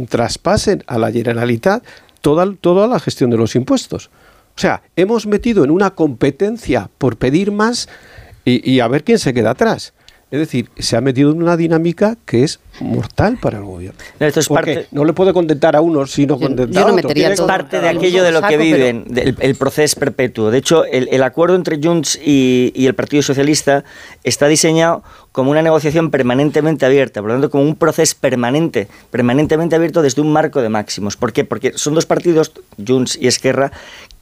[0.09, 1.83] traspasen a la Generalitat
[2.21, 4.09] toda, toda la gestión de los impuestos.
[4.55, 7.89] O sea, hemos metido en una competencia por pedir más
[8.45, 9.93] y, y a ver quién se queda atrás.
[10.33, 13.99] Es decir, se ha metido en una dinámica que es mortal para el gobierno.
[14.19, 17.09] Esto es Porque parte- no le puede contentar a uno sino contentar a otro.
[17.09, 20.49] Tiene es que parte de a aquello de lo que viven, del el proceso perpetuo.
[20.49, 23.83] De hecho, el, el acuerdo entre Junts y, y el Partido Socialista
[24.23, 29.75] está diseñado como una negociación permanentemente abierta, por lo tanto, como un proceso permanente, permanentemente
[29.75, 31.15] abierto desde un marco de máximos.
[31.15, 31.45] ¿Por qué?
[31.45, 33.71] Porque son dos partidos, Junts y Esquerra,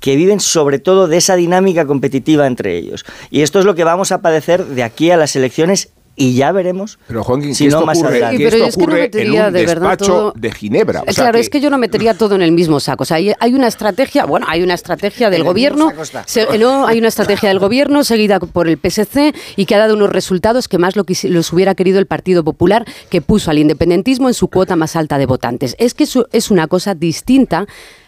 [0.02, 3.06] que viven sobre todo de esa dinámica competitiva entre ellos.
[3.30, 6.52] Y esto es lo que vamos a padecer de aquí a las elecciones y ya
[6.52, 8.38] veremos Pero Juan, si no más adelante.
[8.38, 10.52] que pero esto es que no ocurre metería en un de verdad despacho todo- de
[10.52, 11.02] Ginebra.
[11.02, 13.04] O sea claro, que- es que yo no metería todo en el mismo saco.
[13.04, 15.91] O sea, hay, hay una estrategia, bueno, hay una estrategia del gobierno,
[16.26, 19.95] se- no, hay una estrategia del gobierno seguida por el PSC y que ha dado
[19.95, 23.58] unos resultados que más lo quisi- los hubiera querido el Partido Popular, que puso al
[23.60, 25.76] independentismo en su cuota más alta de votantes.
[25.80, 27.65] Es que eso es una cosa distinta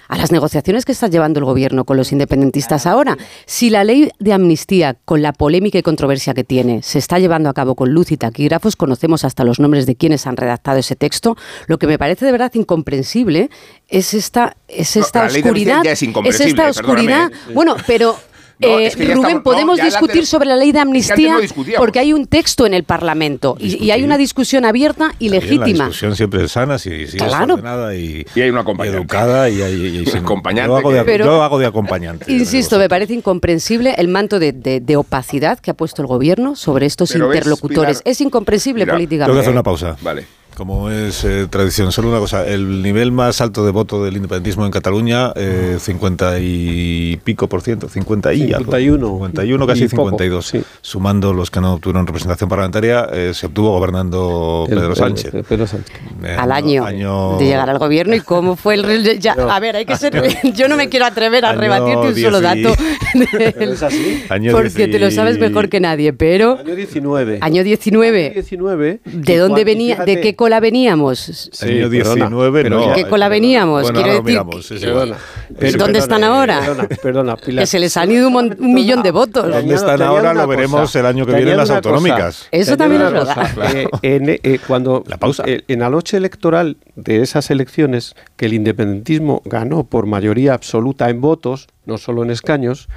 [0.07, 3.17] a las negociaciones que está llevando el gobierno con los independentistas ahora.
[3.45, 7.49] Si la ley de amnistía, con la polémica y controversia que tiene, se está llevando
[7.49, 10.95] a cabo con luz y taquígrafos, conocemos hasta los nombres de quienes han redactado ese
[10.95, 11.37] texto,
[11.67, 13.49] lo que me parece de verdad incomprensible
[13.87, 15.83] es esta, es No, esta la ley de amnistía oscuridad.
[15.83, 17.29] ya es incomprensible, esta oscuridad.
[17.29, 17.53] perdóname.
[17.53, 18.17] Bueno, pero...
[18.59, 20.89] No, eh, es que ya Rubén, estamos- podemos discutir sobre la ley de es que
[20.89, 25.11] antes amnistía porque hay un texto en el Parlamento y, y hay una discusión abierta
[25.19, 25.65] y legítima.
[25.65, 27.55] La discusión siempre es sana, si, si Claro.
[27.55, 28.97] es ordenada y, y hay una acompañante.
[28.99, 31.65] educada y hay y, y sin- acompañante Yo hago de, que- Pero- yo hago de
[31.65, 32.31] acompañante.
[32.31, 36.55] Insisto, me parece incomprensible el manto de, de- de opacidad que ha puesto el gobierno
[36.55, 38.01] sobre estos Pero interlocutores.
[38.01, 39.39] Pilar, es incomprensible Tengo que políticamente.
[39.41, 39.97] hacer una pausa.
[40.01, 40.25] Vale.
[40.55, 42.45] Como es eh, tradición, solo una cosa.
[42.47, 47.61] El nivel más alto de voto del independentismo en Cataluña, eh, 50 y pico por
[47.61, 48.71] ciento, 50 y algo.
[48.71, 49.07] 51.
[49.07, 50.53] 51, casi Y poco, 52.
[50.81, 55.33] Sumando los que no obtuvieron representación parlamentaria, eh, se obtuvo gobernando El- Pedro el- Sánchez.
[55.33, 55.95] el Pedro Sánchez.
[56.23, 59.75] Eh, al año, año- de llegar al gobierno y cómo fue el ya, a ver
[59.75, 60.13] hay que ser
[60.55, 62.75] yo no me quiero atrever a Año rebatirte un solo 10 y- dato
[63.31, 64.23] Pero es así.
[64.29, 67.39] Año porque 10 te lo sabes mejor que nadie pero Año 19.
[67.41, 68.99] año 19 19.
[69.03, 71.49] ¿de dónde venía fíjate- de qué cola veníamos?
[71.61, 72.87] Año perdona, 19, pero no.
[72.89, 73.81] ¿De qué cola veníamos?
[73.83, 74.85] Bueno, Quiero decir miramos, sí, sí.
[74.85, 75.17] Perdona.
[75.57, 76.59] Pero- ¿Dónde están ahora?
[76.59, 77.63] Perdona, perdona, Pilar.
[77.63, 80.33] que se les han ido un, mon- un millón de votos ¿Dónde están ahora?
[80.33, 80.99] Lo veremos cosa.
[80.99, 81.75] el año que viene en las cosa.
[81.77, 82.47] autonómicas.
[82.51, 83.35] Eso también es verdad.
[83.53, 83.71] cosa.
[83.79, 85.43] Eh, en, eh, cuando La pausa.
[85.45, 91.09] eh, en la noche electoral de esas elecciones que el independentismo ganó por mayoría absoluta
[91.09, 92.89] en votos, no solo en escaños,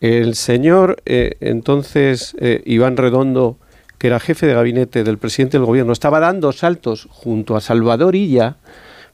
[0.00, 3.58] el señor eh, entonces eh, Iván Redondo,
[3.98, 8.14] que era jefe de gabinete del presidente del gobierno, estaba dando saltos junto a Salvador
[8.14, 8.56] Illa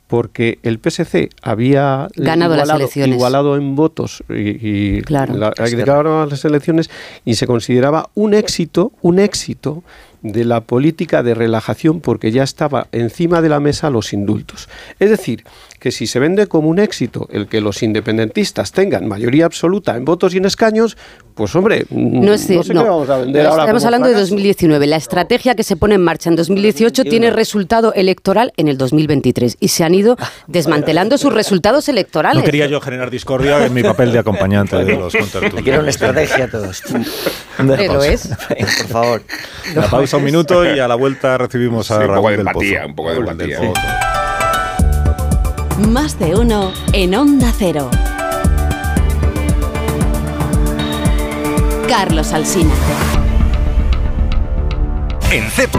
[0.07, 3.15] porque el PSC había Ganado las igualado, elecciones.
[3.15, 5.37] igualado en votos y, y Claro.
[5.37, 6.91] la- ganaron las elecciones
[7.25, 9.85] y se consideraba un éxito, un éxito
[10.23, 14.69] de la política de relajación porque ya estaba encima de la mesa los indultos.
[14.99, 15.45] Es decir,
[15.79, 20.05] que si se vende como un éxito el que los independentistas tengan mayoría absoluta en
[20.05, 20.99] votos y en escaños,
[21.35, 22.63] pues hombre, No es no cierto.
[22.65, 22.83] sé no.
[22.83, 24.31] qué vamos a vender ahora Estamos hablando de fracaso.
[24.35, 24.87] 2019.
[24.87, 29.57] La estrategia que se pone en marcha en 2018 tiene resultado electoral en el 2023
[29.59, 30.17] y se han ido
[30.49, 32.37] desmantelando sus resultados electorales.
[32.39, 35.63] No quería yo generar discordia en mi papel de acompañante de los contertulios.
[35.63, 36.83] Quiero una estrategia a todos.
[37.57, 38.29] Pero es.
[38.29, 39.23] Por favor.
[39.75, 42.37] La pausa un minuto y a la vuelta recibimos a Sí, un Raúl poco de
[42.37, 42.89] del empatía, Pozo.
[42.89, 43.73] un poco de del empatía.
[45.89, 47.91] Más de uno en Onda Cero.
[51.89, 52.73] Carlos Alsina.
[55.31, 55.75] En CEP.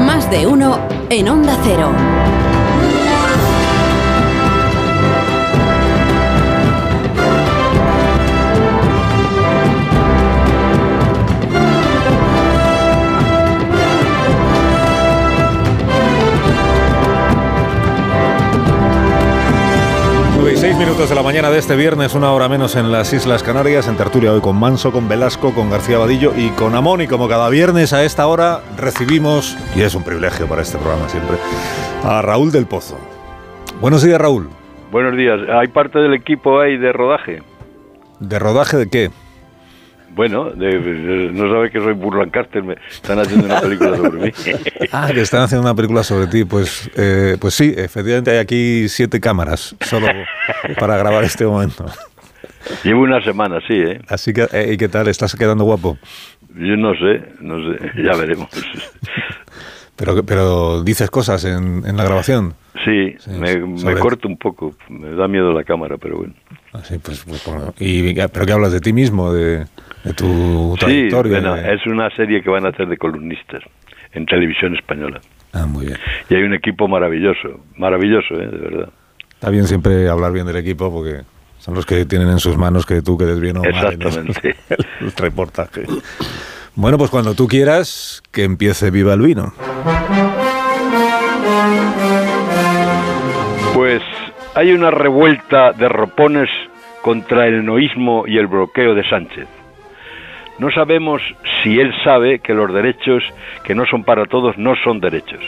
[0.00, 0.78] Más de uno
[1.10, 1.90] en Onda Cero.
[20.72, 23.98] Minutos de la mañana de este viernes, una hora menos en las Islas Canarias, en
[23.98, 27.02] tertulia hoy con Manso, con Velasco, con García Vadillo y con Amón.
[27.02, 31.06] Y como cada viernes a esta hora recibimos, y es un privilegio para este programa
[31.10, 31.36] siempre,
[32.02, 32.98] a Raúl del Pozo.
[33.80, 34.48] Buenos días, Raúl.
[34.90, 35.38] Buenos días.
[35.52, 37.42] ¿Hay parte del equipo ahí de rodaje?
[38.20, 39.10] ¿De rodaje de qué?
[40.14, 44.32] Bueno, de- de- no sabe que soy Burlancaster, me están haciendo una película sobre mí.
[44.92, 46.44] Ah, que están haciendo una película sobre ti.
[46.44, 50.06] Pues, eh, pues sí, efectivamente hay aquí siete cámaras solo
[50.78, 51.86] para grabar este momento.
[52.84, 54.00] Llevo una semana, sí, ¿eh?
[54.08, 55.08] Así que, eh, ¿y qué tal?
[55.08, 55.98] ¿Estás quedando guapo?
[56.54, 58.48] Yo no sé, no sé, ya veremos.
[59.96, 62.54] Pero, pero dices cosas en, en la grabación.
[62.84, 63.60] Sí, me,
[63.98, 66.34] corto un poco, me da miedo la cámara, pero bueno.
[66.72, 67.72] Así, pues, pues, bueno.
[67.78, 69.32] y, ¿Pero qué hablas de ti mismo?
[69.32, 69.66] ¿De,
[70.04, 71.32] de tu Sí, trayectoria?
[71.40, 73.62] bueno, de- es una serie que van a hacer de columnistas
[74.12, 75.20] en televisión española.
[75.52, 75.98] Ah, muy bien.
[76.28, 78.46] Y hay un equipo maravilloso, maravilloso, ¿eh?
[78.48, 78.88] de verdad.
[79.32, 81.22] Está bien siempre hablar bien del equipo porque
[81.58, 84.06] son los que tienen en sus manos que tú quedes bien o mal en el-
[84.06, 84.56] Exactamente.
[85.00, 85.84] el reportaje.
[86.76, 89.52] Bueno, pues cuando tú quieras, que empiece Viva el Vino.
[93.74, 94.02] Pues
[94.54, 96.48] hay una revuelta de ropones
[97.02, 99.46] contra el noísmo y el bloqueo de Sánchez.
[100.58, 101.20] No sabemos
[101.62, 103.24] si él sabe que los derechos
[103.64, 105.42] que no son para todos no son derechos.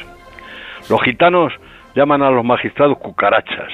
[0.90, 1.52] Los gitanos
[1.94, 3.72] llaman a los magistrados cucarachas,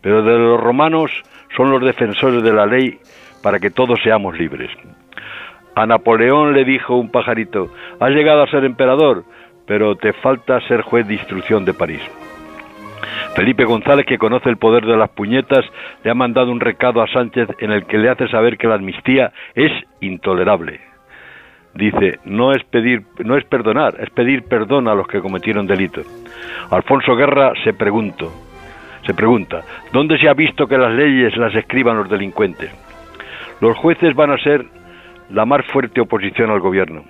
[0.00, 1.10] pero de los romanos
[1.56, 2.98] son los defensores de la ley
[3.42, 4.70] para que todos seamos libres.
[5.76, 7.68] A Napoleón le dijo un pajarito,
[8.00, 9.24] has llegado a ser emperador,
[9.66, 12.02] pero te falta ser juez de instrucción de París.
[13.34, 15.64] Felipe González, que conoce el poder de las puñetas,
[16.04, 18.76] le ha mandado un recado a Sánchez en el que le hace saber que la
[18.76, 20.80] amnistía es intolerable.
[21.74, 26.02] Dice, no es pedir, no es perdonar, es pedir perdón a los que cometieron delito.
[26.70, 28.32] Alfonso Guerra se preguntó,
[29.04, 32.70] se pregunta, ¿dónde se ha visto que las leyes las escriban los delincuentes?
[33.60, 34.64] Los jueces van a ser
[35.30, 37.02] la más fuerte oposición al gobierno.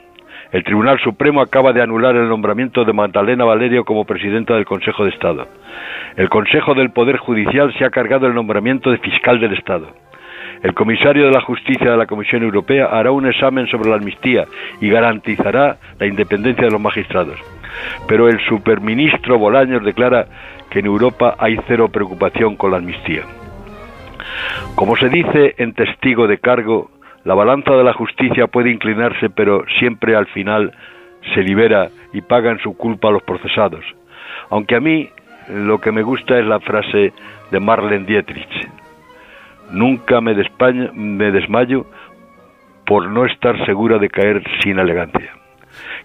[0.54, 5.02] El Tribunal Supremo acaba de anular el nombramiento de Magdalena Valerio como presidenta del Consejo
[5.02, 5.48] de Estado.
[6.14, 9.88] El Consejo del Poder Judicial se ha cargado el nombramiento de fiscal del Estado.
[10.62, 14.44] El comisario de la Justicia de la Comisión Europea hará un examen sobre la amnistía
[14.80, 17.36] y garantizará la independencia de los magistrados.
[18.06, 20.26] Pero el superministro Bolaños declara
[20.70, 23.22] que en Europa hay cero preocupación con la amnistía.
[24.76, 26.90] Como se dice en testigo de cargo,
[27.24, 30.72] la balanza de la justicia puede inclinarse, pero siempre al final
[31.34, 33.84] se libera y pagan su culpa a los procesados.
[34.50, 35.08] Aunque a mí
[35.48, 37.12] lo que me gusta es la frase
[37.50, 38.68] de Marlene Dietrich.
[39.70, 40.34] Nunca me,
[40.92, 41.86] me desmayo
[42.84, 45.32] por no estar segura de caer sin elegancia.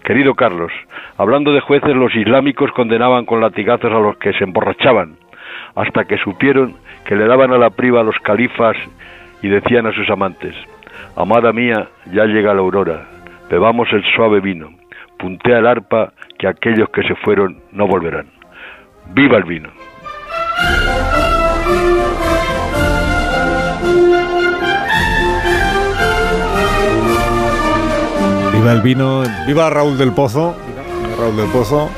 [0.02, 0.72] Querido Carlos,
[1.18, 5.16] hablando de jueces, los islámicos condenaban con latigazos a los que se emborrachaban,
[5.74, 8.76] hasta que supieron que le daban a la priva a los califas
[9.42, 10.54] y decían a sus amantes,
[11.20, 13.06] Amada mía, ya llega la aurora,
[13.50, 14.70] bebamos el suave vino,
[15.18, 18.30] puntea el arpa, que aquellos que se fueron no volverán.
[19.12, 19.68] ¡Viva el vino!
[28.54, 30.56] Viva el vino, viva Raúl del Pozo.
[30.66, 31.90] Viva Raúl del Pozo.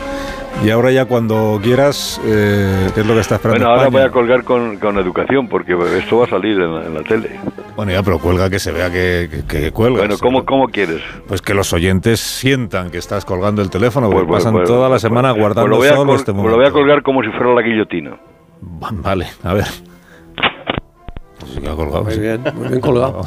[0.65, 4.03] Y ahora ya cuando quieras, eh, ¿qué es lo que está esperando Bueno, ahora España?
[4.05, 7.03] voy a colgar con, con educación, porque esto va a salir en la, en la
[7.03, 7.41] tele.
[7.75, 10.01] Bueno, ya, pero cuelga que se vea que, que, que cuelgas.
[10.07, 11.01] Bueno, ¿cómo, ¿cómo quieres?
[11.27, 14.83] Pues que los oyentes sientan que estás colgando el teléfono, porque Pues, pasan pues, toda
[14.85, 16.57] la pues, semana pues, guardando pues lo voy a solo este pues momento.
[16.57, 18.17] lo voy a colgar como si fuera la guillotina.
[18.61, 19.65] Vale, a ver.
[19.67, 22.21] Sí, ha colgado, Muy sí.
[22.21, 23.21] bien, muy bien colgado.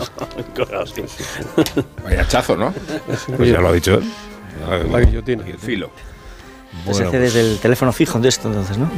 [2.05, 2.73] Vaya hachazo, ¿no?
[3.35, 4.03] Pues ya lo ha dicho él.
[4.89, 5.43] La guillotina.
[5.45, 5.89] El filo.
[6.83, 8.89] Se Bueno, hace desde el teléfono fijo de esto entonces, ¿no?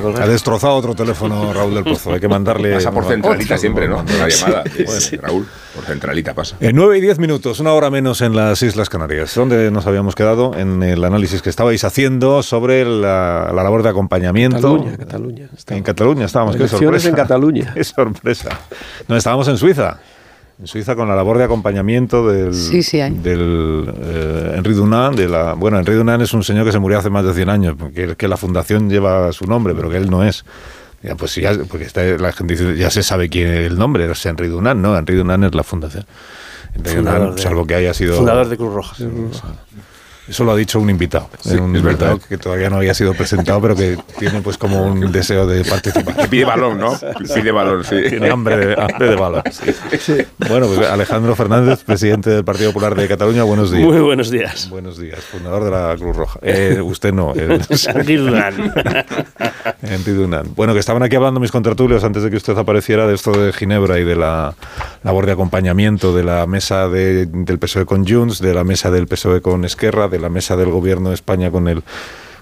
[0.00, 0.22] Colgar.
[0.22, 2.12] Ha destrozado otro teléfono Raúl del Pozo.
[2.12, 2.74] Hay que mandarle.
[2.74, 4.02] Pasa por centralita otro, siempre, ¿no?
[4.18, 4.64] La llamada.
[4.84, 5.22] Bueno.
[5.22, 6.56] Raúl, por centralita pasa.
[6.60, 10.14] En 9 y 10 minutos, una hora menos en las Islas Canarias, donde nos habíamos
[10.14, 14.56] quedado en el análisis que estabais haciendo sobre la, la labor de acompañamiento.
[14.56, 15.48] Cataluña, Cataluña.
[15.68, 17.08] En Cataluña estábamos, qué Elecciones sorpresa.
[17.08, 17.72] en Cataluña.
[17.74, 18.48] Qué sorpresa.
[19.06, 19.98] No, estábamos en Suiza.
[20.60, 23.14] En Suiza con la labor de acompañamiento del, Sí, sí hay.
[23.14, 25.16] del eh, Henri Dunant.
[25.16, 27.48] De la, bueno, Henri Dunant es un señor que se murió hace más de 100
[27.48, 30.44] años, porque que la fundación lleva su nombre, pero que él no es.
[31.00, 34.10] Ya, pues ya, porque está, la gente dice, ya se sabe quién es el nombre,
[34.10, 34.98] es Henri Dunant, ¿no?
[34.98, 36.04] Henri Dunant es la fundación.
[36.74, 38.16] Henri Fundador Dunant, de- salvo que haya sido...
[38.16, 38.96] fundador de Cruz Roja.
[40.28, 41.28] Eso lo ha dicho un invitado.
[41.40, 42.28] Sí, un es invitado verdad.
[42.28, 46.16] que todavía no había sido presentado, pero que tiene pues como un deseo de participar.
[46.16, 46.98] Que pide balón, ¿no?
[47.34, 47.96] Pide balón, sí.
[48.08, 49.42] Tiene hambre de, hambre de balón.
[49.98, 50.14] sí.
[50.48, 53.84] Bueno, pues Alejandro Fernández, presidente del Partido Popular de Cataluña, buenos días.
[53.88, 54.68] Muy buenos días.
[54.68, 56.38] Buenos días, fundador de la Cruz Roja.
[56.42, 57.32] Eh, usted no.
[57.34, 58.72] eh, Santi Durán.
[59.82, 60.46] Santi Durán.
[60.54, 63.52] Bueno, que estaban aquí hablando mis contratulios antes de que usted apareciera de esto de
[63.52, 64.54] Ginebra y de la
[65.02, 69.06] labor de acompañamiento de la mesa de- del PSOE con Junts, de la mesa del
[69.06, 71.82] PSOE con Esquerra, de la mesa del gobierno de España con el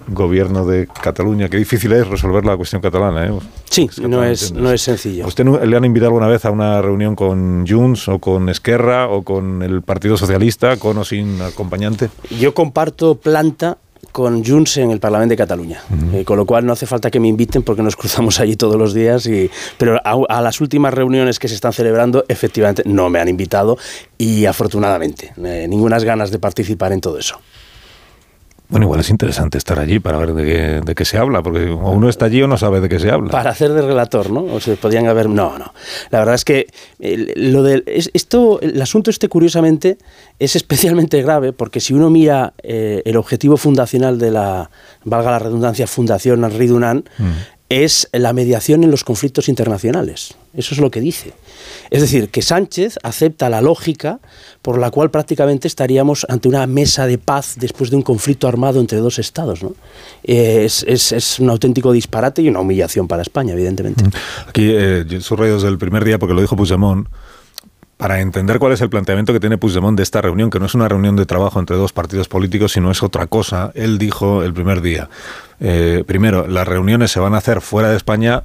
[0.09, 1.49] gobierno de Cataluña.
[1.49, 3.39] Qué difícil es resolver la cuestión catalana, ¿eh?
[3.71, 5.25] Sí, no es, no es sencillo.
[5.25, 9.09] ¿A ¿Usted le han invitado alguna vez a una reunión con Junts o con Esquerra
[9.09, 12.09] o con el Partido Socialista, con o sin acompañante?
[12.39, 13.79] Yo comparto planta
[14.13, 15.81] con Junts en el Parlamento de Cataluña,
[16.13, 18.77] Eh, con lo cual no hace falta que me inviten porque nos cruzamos allí todos
[18.77, 23.11] los días, y, pero a, a las últimas reuniones que se están celebrando efectivamente no
[23.11, 23.77] me han invitado
[24.19, 27.39] y afortunadamente, eh, ningunas ganas de participar en todo eso.
[28.69, 31.69] Bueno, igual es interesante estar allí para ver de qué, de qué se habla, porque
[31.71, 33.31] o uno está allí o no sabe de qué se habla.
[33.31, 34.43] Para hacer de relator, ¿no?
[34.43, 35.29] O se podían haber...
[35.29, 35.73] No, no.
[36.11, 36.67] La verdad es que
[36.99, 39.99] eh, lo del, es- esto, el asunto este, curiosamente,
[40.41, 44.71] es especialmente grave porque si uno mira eh, el objetivo fundacional de la,
[45.05, 47.07] valga la redundancia, Fundación Henri Dunant,
[47.69, 50.35] es la mediación en los conflictos internacionales.
[50.57, 51.33] Eso es lo que dice.
[51.91, 54.19] Es decir, que Sánchez acepta la lógica
[54.63, 58.81] por la cual prácticamente estaríamos ante una mesa de paz después de un conflicto armado
[58.81, 59.63] entre dos estados.
[59.63, 59.75] ¿no?
[60.25, 64.03] Eh, Es, es- es un auténtico disparate y una humillación para España, evidentemente.
[64.49, 67.07] Aquí eh, yo subrayo desde el primer día, porque lo dijo Puigdemont,
[67.97, 70.75] para entender cuál es el planteamiento que tiene Puigdemont de esta reunión, que no es
[70.75, 74.53] una reunión de trabajo entre dos partidos políticos, sino es otra cosa, él dijo el
[74.53, 75.09] primer día,
[75.61, 78.43] eh, primero, las reuniones se van a hacer fuera de España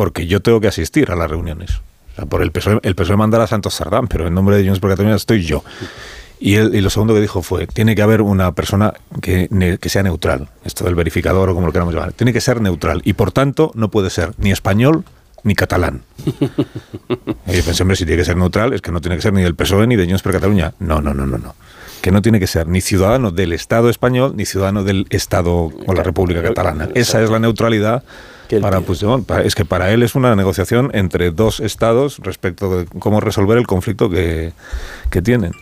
[0.00, 1.72] porque yo tengo que asistir a las reuniones.
[2.12, 4.64] O sea, por el PSOE, el PSOE mandará a Santos Sardán, pero en nombre de
[4.64, 5.62] Junts por Cataluña estoy yo.
[6.38, 9.76] Y, él- y lo segundo que dijo fue, tiene que haber una persona que, ne-
[9.76, 13.02] que sea neutral, esto del verificador o como lo queramos llamar, tiene que ser neutral
[13.04, 15.04] y por tanto no puede ser ni español
[15.42, 16.00] ni catalán.
[17.46, 19.34] Y yo pensé, hombre, si tiene que ser neutral, es que no tiene que ser
[19.34, 20.72] ni del PSOE ni de Junts per Cataluña.
[20.78, 21.54] No, no, no, no, no.
[22.00, 25.52] Que no tiene que ser ni ciudadano del Estado español ni ciudadano del Estado
[25.86, 26.88] o la República Catalana.
[26.94, 28.02] Esa es la neutralidad
[28.58, 29.30] para Puigdemont.
[29.44, 33.66] Es que para él es una negociación entre dos estados respecto de cómo resolver el
[33.66, 34.52] conflicto que,
[35.10, 35.52] que tienen.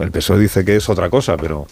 [0.00, 1.66] El PSOE dice que es otra cosa, pero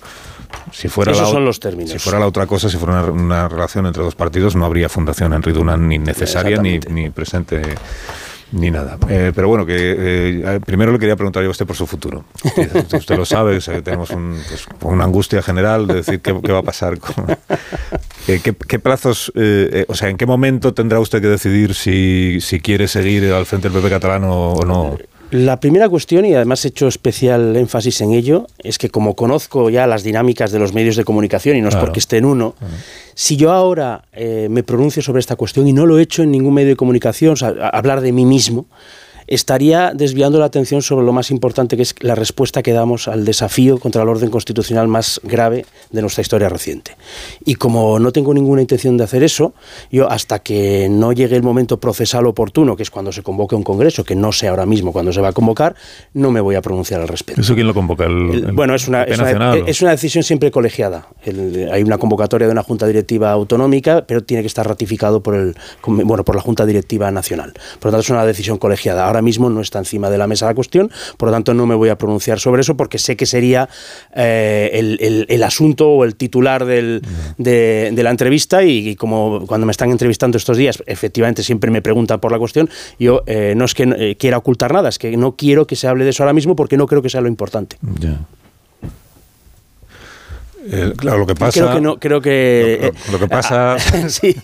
[0.71, 1.91] si fuera, Esos la, o- son los términos.
[1.93, 4.89] si fuera la otra cosa, si fuera una, una relación entre dos partidos, no habría
[4.91, 7.63] fundación Henry Dunant ni necesaria ni, ni presente
[8.53, 8.99] ni nada.
[9.09, 12.25] Eh, pero bueno, que eh, primero le quería preguntar yo a usted por su futuro.
[12.93, 16.53] Usted, lo sabe, o sea, tenemos un, pues, una angustia general de decir qué, qué
[16.53, 16.99] va a pasar.
[16.99, 17.27] Con,
[18.29, 21.75] eh, ¿qué, qué plazos, eh, eh, o sea, en qué momento tendrá usted que decidir
[21.75, 24.99] si, si quiere seguir al frente del PP catalán o, o no?
[25.33, 29.71] La primera cuestión, y además he hecho especial énfasis en ello, es que como conozco
[29.71, 31.87] ya las dinámicas de los medios de comunicación, y no es Claro.
[31.87, 32.55] porque esté en uno,
[33.15, 36.33] si yo ahora eh, me pronuncio sobre esta cuestión y no lo he hecho en
[36.33, 38.67] ningún medio de comunicación, o sea, hablar de mí mismo,
[39.27, 43.25] estaría desviando la atención sobre lo más importante que es la respuesta que damos al
[43.25, 46.97] desafío contra el orden constitucional más grave de nuestra historia reciente.
[47.45, 49.55] Y como no tengo ninguna intención de hacer eso,
[49.91, 53.63] yo hasta que no llegue el momento procesal oportuno, que es cuando se convoque un
[53.63, 55.75] congreso, que no sé ahora mismo cuándo se va a convocar,
[56.15, 57.41] no me voy a pronunciar al respecto.
[57.41, 58.05] ¿Eso quién lo convoca?
[58.05, 61.07] ¿El, El- el bueno, es una, es, una, es una decisión siempre colegiada.
[61.73, 65.57] Hay una convocatoria de una junta directiva autonómica, pero tiene que estar ratificado por el
[65.87, 67.53] bueno por la junta directiva nacional.
[67.79, 69.05] Por lo tanto, es una decisión colegiada.
[69.13, 71.75] Ahora mismo no está encima de la mesa la cuestión, por lo tanto no me
[71.75, 73.69] voy a pronunciar sobre eso porque sé que sería
[74.17, 77.03] eh, el, el- el asunto o el titular del-
[77.37, 81.71] de, de la entrevista y, y como cuando me están entrevistando estos días, efectivamente siempre
[81.71, 84.99] me preguntan por la cuestión, yo eh, no es que eh, quiera ocultar nada, es
[84.99, 87.21] que no quiero que se hable de eso ahora mismo porque no creo que sea
[87.21, 87.77] lo importante.
[90.71, 91.61] Eh, claro, lo que pasa.
[91.61, 92.79] Creo que no, creo que.
[92.81, 93.77] Lo, lo- lo que pasa.
[94.09, 94.35] sí.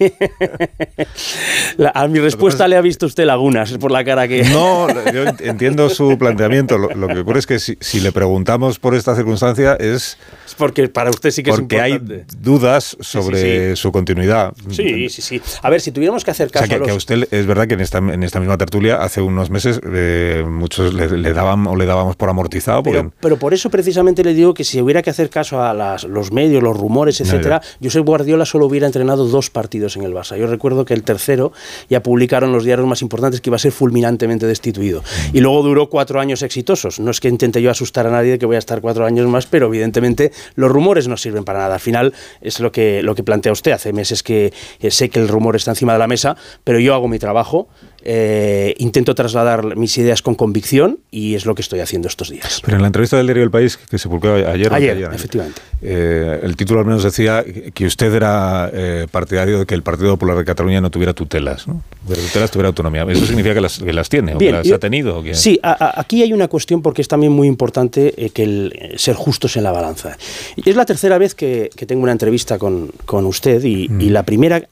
[1.77, 4.43] La- a mi respuesta le ha visto usted lagunas por la cara que.
[4.45, 6.79] No, yo ent- entiendo su planteamiento.
[6.79, 10.55] Lo, lo que ocurre es que si, si le preguntamos por esta circunstancia es Es
[10.57, 12.27] porque para usted sí que es porque hay importante.
[12.39, 14.53] dudas sobre su continuidad.
[14.71, 15.41] Sí, sí, sí.
[15.63, 17.29] A ver, si tuviéramos que hacer O sea, caso que, a los- que a usted
[17.33, 21.09] es verdad que en esta, en esta misma tertulia hace unos meses eh, muchos le,
[21.11, 22.83] le daban o le dábamos por amortizado.
[22.83, 25.73] Porque, Pero, pero por eso precisamente le digo que si hubiera que hacer caso a
[25.75, 30.13] las- los medios, los rumores, etcétera, Josep Guardiola solo hubiera entrenado dos partidos en el
[30.15, 30.37] Barça.
[30.37, 31.53] Yo recuerdo que el tercero
[31.89, 35.01] ya publicaron los diarios más importantes que iba a ser fulminantemente destituido.
[35.03, 35.37] Mm.
[35.37, 37.01] Y luego duró cuatro años exitosos.
[37.01, 39.27] No es que intente yo asustar a nadie de que voy a estar cuatro años
[39.29, 41.75] más, pero evidentemente los rumores no sirven para nada.
[41.75, 43.73] Al final es lo que, lo que plantea usted.
[43.73, 46.95] Hace meses que eh, sé que el rumor está encima de la mesa, pero yo
[46.95, 47.69] hago mi trabajo
[48.05, 52.63] eh, intento trasladar mis ideas con convicción y es lo que estoy haciendo estos días.
[52.65, 56.41] Pero en la entrevista del diario El País, que se publicó ayer, ayer, efectivamente, eh,
[56.43, 57.45] el título al menos decía
[57.75, 61.67] que usted era eh, partidario de que el Partido Popular de Cataluña no tuviera tutelas,
[61.67, 61.83] ¿no?
[62.07, 63.05] Tutelas tuviera autonomía.
[63.09, 65.23] ¿Eso significa que las, que las tiene o que las ha tenido?
[65.33, 69.65] Sí, aquí hay una cuestión porque es también muy importante que el ser justos en
[69.65, 70.17] la balanza.
[70.65, 74.63] Es la tercera vez que, tengo una entrevista con, con usted y, y la primera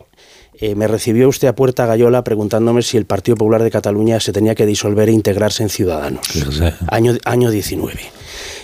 [0.58, 4.32] eh, me recibió usted a puerta gallola preguntándome si el Partido Popular de Cataluña se
[4.32, 6.26] tenía que disolver e integrarse en Ciudadanos.
[6.88, 7.94] Año, año 19.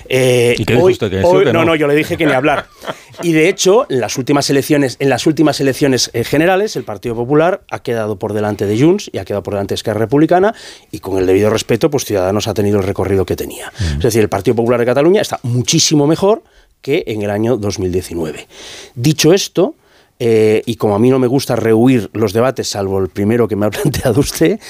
[0.08, 1.10] Eh, ¿Y qué usted?
[1.10, 2.66] ¿Que no, no, yo le dije que ni hablar.
[3.22, 7.14] Y de hecho, en las últimas elecciones, en las últimas elecciones eh, generales, el Partido
[7.14, 10.54] Popular ha quedado por delante de Junts y ha quedado por delante de Esquerra Republicana
[10.90, 13.70] y con el debido respeto, pues Ciudadanos ha tenido el recorrido que tenía.
[13.78, 13.96] Mm.
[13.98, 16.42] Es decir, el Partido Popular de Cataluña está muchísimo mejor
[16.80, 18.48] que en el año 2019.
[18.94, 19.76] Dicho esto,
[20.24, 23.56] eh, y como a mí no me gusta rehuir los debates, salvo el primero que
[23.56, 24.60] me ha planteado usted,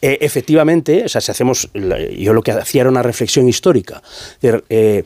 [0.00, 1.68] eh, efectivamente, o sea, si hacemos,
[2.16, 4.04] yo lo que hacía era una reflexión histórica.
[4.40, 5.02] Eh,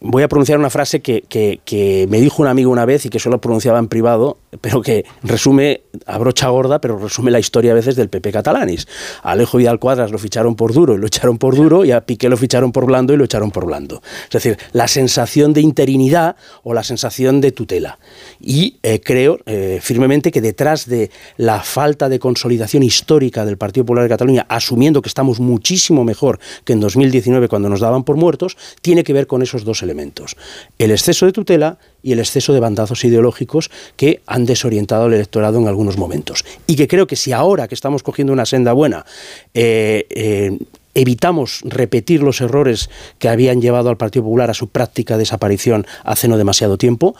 [0.00, 3.18] voy a pronunciar una frase que, que, me dijo un amigo una vez y que
[3.18, 7.74] solo pronunciaba en privado, pero que resume, a brocha gorda, pero resume la historia a
[7.74, 8.86] veces del PP catalanis.
[9.22, 12.28] Alejo Vidal Cuadras lo ficharon por duro y lo echaron por duro, y a Piqué
[12.28, 14.02] lo ficharon por blando y lo echaron por blando.
[14.24, 17.98] Es decir, la sensación de interinidad o la sensación de tutela.
[18.40, 23.84] Y eh, creo eh, firmemente que detrás de la falta de consolidación histórica del Partido
[23.84, 28.16] Popular de Cataluña, asumiendo que estamos muchísimo mejor que en 2019 cuando nos daban por
[28.16, 30.36] muertos, tiene que ver con esos dos elementos.
[30.78, 31.78] El exceso de tutela
[32.08, 36.42] y el exceso de bandazos ideológicos que han desorientado al electorado en algunos momentos.
[36.66, 39.04] Y que creo que si ahora que estamos cogiendo una senda buena,
[39.52, 40.58] eh, eh,
[40.94, 42.88] evitamos repetir los errores
[43.18, 47.14] que habían llevado al Partido Popular a su práctica desaparición hace no demasiado tiempo,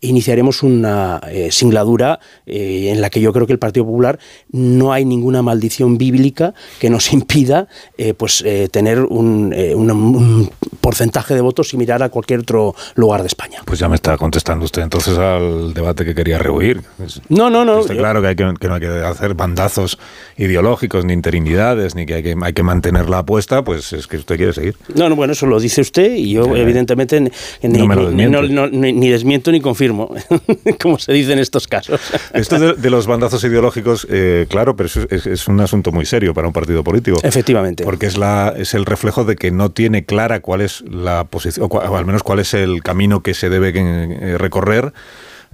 [0.00, 4.18] iniciaremos una eh, singladura eh, en la que yo creo que el Partido Popular
[4.50, 7.68] no hay ninguna maldición bíblica que nos impida
[7.98, 13.60] eh, pues tener un, porcentaje de votos similar a cualquier otro lugar de España.
[13.64, 16.82] Pues ya me está contestando usted entonces al debate que quería rehuir.
[17.28, 17.80] No, no, no.
[17.80, 19.98] Está claro que, hay que, no hay que hacer bandazos
[20.36, 24.18] ideológicos ni interinidades, ni que hay, que hay que mantener la apuesta, pues es que
[24.18, 24.76] usted quiere seguir.
[24.94, 27.30] No, no, bueno, eso lo dice usted y yo evidentemente ni,
[27.62, 30.10] ni desmiento ni confirmo
[30.82, 32.00] como se dice en estos casos.
[32.32, 36.52] Esto de, los bandazos ideológicos, eh, claro, pero es, un asunto muy serio para un
[36.52, 37.18] partido político.
[37.22, 37.84] Efectivamente.
[37.84, 41.68] Porque es, la, es el reflejo de que no tiene clara cuál es la posición,
[41.70, 44.92] o, al menos cuál es el camino que se debe eh, recorrer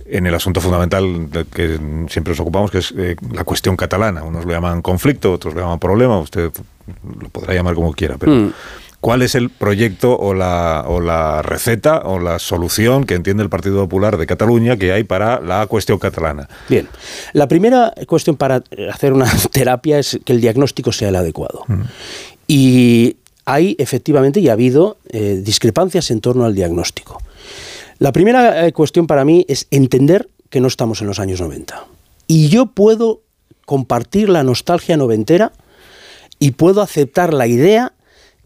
[0.06, 1.78] en el asunto fundamental que
[2.08, 4.22] siempre nos ocupamos, que es eh, la cuestión catalana.
[4.22, 6.50] Unos lo llaman conflicto, otros lo llaman problema, usted
[7.20, 8.32] lo podrá llamar como quiera, pero...
[8.32, 8.52] Mm
[9.02, 13.50] cuál es el proyecto o la, o la receta o la solución que entiende el
[13.50, 16.48] Partido Popular de Cataluña que hay para la cuestión catalana.
[16.68, 16.88] Bien,
[17.32, 21.64] la primera cuestión para hacer una terapia es que el diagnóstico sea el adecuado.
[21.66, 21.82] Mm.
[22.46, 27.20] Y hay efectivamente y ha habido eh, discrepancias en torno al diagnóstico.
[27.98, 31.86] La primera eh, cuestión para mí es entender que no estamos en los años 90.
[32.28, 33.22] Y yo puedo
[33.66, 35.50] compartir la nostalgia noventera
[36.38, 37.94] y puedo aceptar la idea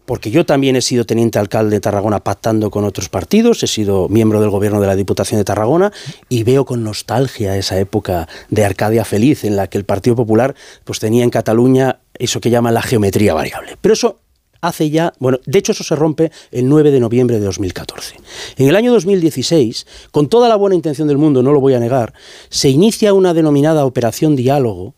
[0.07, 4.07] porque yo también he sido teniente alcalde de Tarragona pactando con otros partidos, he sido
[4.07, 5.91] miembro del gobierno de la Diputación de Tarragona
[6.29, 10.55] y veo con nostalgia esa época de Arcadia feliz en la que el Partido Popular
[10.85, 13.77] pues tenía en Cataluña eso que llaman la geometría variable.
[13.81, 14.21] Pero eso
[14.61, 18.15] hace ya, bueno, de hecho eso se rompe el 9 de noviembre de 2014.
[18.55, 21.81] En el año 2016, con toda la buena intención del mundo, no lo voy a
[21.81, 22.13] negar,
[22.47, 24.95] se inicia una denominada operación diálogo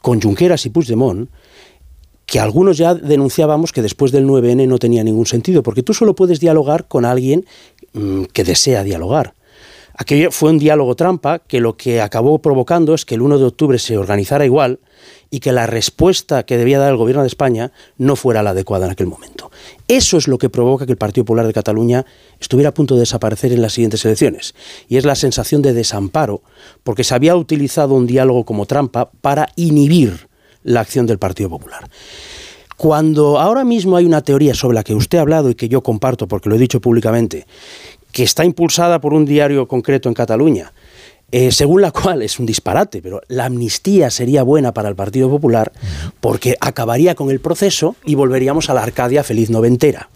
[0.00, 1.30] con Junqueras y Puigdemont,
[2.26, 6.14] que algunos ya denunciábamos que después del 9N no tenía ningún sentido, porque tú solo
[6.14, 7.46] puedes dialogar con alguien
[7.92, 9.34] mm, que desea dialogar.
[9.98, 13.44] Aquello fue un diálogo trampa que lo que acabó provocando es que el 1 de
[13.44, 14.78] octubre se organizara igual
[15.30, 18.84] y que la respuesta que debía dar el gobierno de España no fuera la adecuada
[18.84, 19.50] en aquel momento.
[19.88, 22.04] Eso es lo que provoca que el Partido Popular de Cataluña
[22.38, 24.54] estuviera a punto de desaparecer en las siguientes elecciones.
[24.86, 26.42] Y es la sensación de desamparo,
[26.84, 30.28] porque se había utilizado un diálogo como trampa para inhibir
[30.66, 31.88] la acción del Partido Popular.
[32.76, 35.82] Cuando ahora mismo hay una teoría sobre la que usted ha hablado y que yo
[35.82, 37.46] comparto porque lo he dicho públicamente,
[38.12, 40.72] que está impulsada por un diario concreto en Cataluña,
[41.32, 45.30] eh, según la cual es un disparate, pero la amnistía sería buena para el Partido
[45.30, 45.72] Popular
[46.20, 50.10] porque acabaría con el proceso y volveríamos a la Arcadia feliz noventera.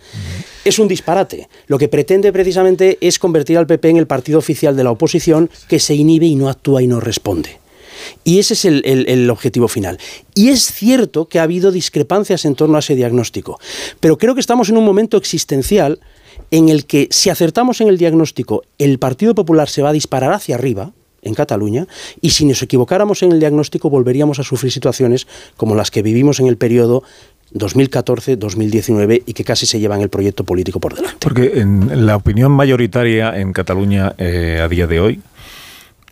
[0.62, 1.48] Es un disparate.
[1.66, 5.48] Lo que pretende precisamente es convertir al PP en el partido oficial de la oposición
[5.68, 7.58] que se inhibe y no actúa y no responde.
[8.24, 9.98] Y ese es el, objetivo final.
[10.34, 13.58] Y es cierto que ha habido discrepancias en torno a ese diagnóstico,
[14.00, 16.00] pero creo que estamos en un momento existencial
[16.50, 20.32] en el que si acertamos en el diagnóstico, el Partido Popular se va a disparar
[20.32, 20.92] hacia arriba,
[21.22, 21.86] en Cataluña
[22.20, 25.26] y si nos equivocáramos en el diagnóstico volveríamos a sufrir situaciones
[25.56, 27.02] como las que vivimos en el periodo
[27.54, 31.18] 2014-2019 y que casi se llevan el proyecto político por delante.
[31.20, 35.20] Porque en la opinión mayoritaria en Cataluña eh, a día de hoy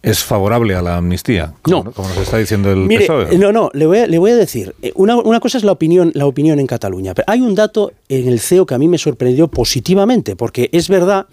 [0.02, 1.92] es favorable a la amnistía, como, no.
[1.92, 3.36] como nos está diciendo el Mire, PSOE.
[3.38, 5.72] No, no, le voy a, le voy a decir, eh, una, una cosa es la
[5.72, 8.88] opinión, la opinión en Cataluña, pero hay un dato en el CEO que a mí
[8.88, 11.26] me sorprendió positivamente, porque es verdad,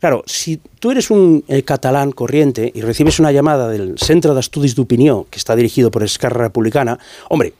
[0.00, 4.40] claro, si tú eres un eh, catalán corriente y recibes una llamada del Centro de
[4.40, 6.98] Estudis d'Opinió, que está dirigido por Esquerra Republicana,
[7.28, 7.54] hombre,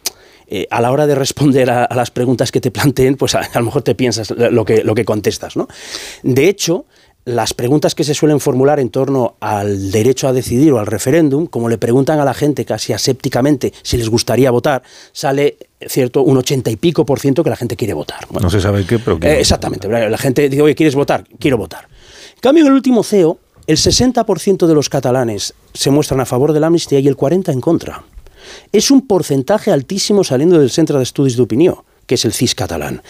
[0.54, 3.40] eh, a la hora de responder a, a, las preguntas que te planteen, pues a,
[3.40, 5.66] a, lo mejor te piensas lo que, lo que contestas, ¿no?
[6.22, 6.84] De hecho,
[7.24, 11.46] las preguntas que se suelen formular en torno al derecho a decidir o al referéndum,
[11.46, 15.56] como le preguntan a la gente casi asépticamente si les gustaría votar, sale
[15.86, 18.26] cierto un ochenta y pico por ciento que la gente quiere votar.
[18.28, 19.88] Bueno, no se sabe qué, pero eh, exactamente.
[19.88, 21.24] La gente dice, oye, ¿quieres votar?
[21.38, 21.88] Quiero votar.
[22.34, 26.52] En cambio, en el último CEO, el 60% de los catalanes se muestran a favor
[26.52, 28.04] de la amnistía y el 40% en contra.
[28.72, 32.56] Es un porcentaje altísimo saliendo del Centro de Estudios de Opinión, que es el CIS
[32.56, 33.02] catalán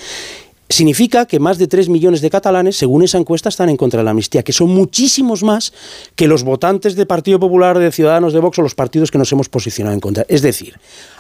[0.72, 4.04] significa que más de 3 millones de catalanes, según esa encuesta, están en contra de
[4.04, 5.72] la amnistía, que son muchísimos más
[6.16, 9.30] que los votantes de Partido Popular, de Ciudadanos, de Vox o los partidos que nos
[9.32, 10.24] hemos posicionado en contra.
[10.28, 10.78] Es decir,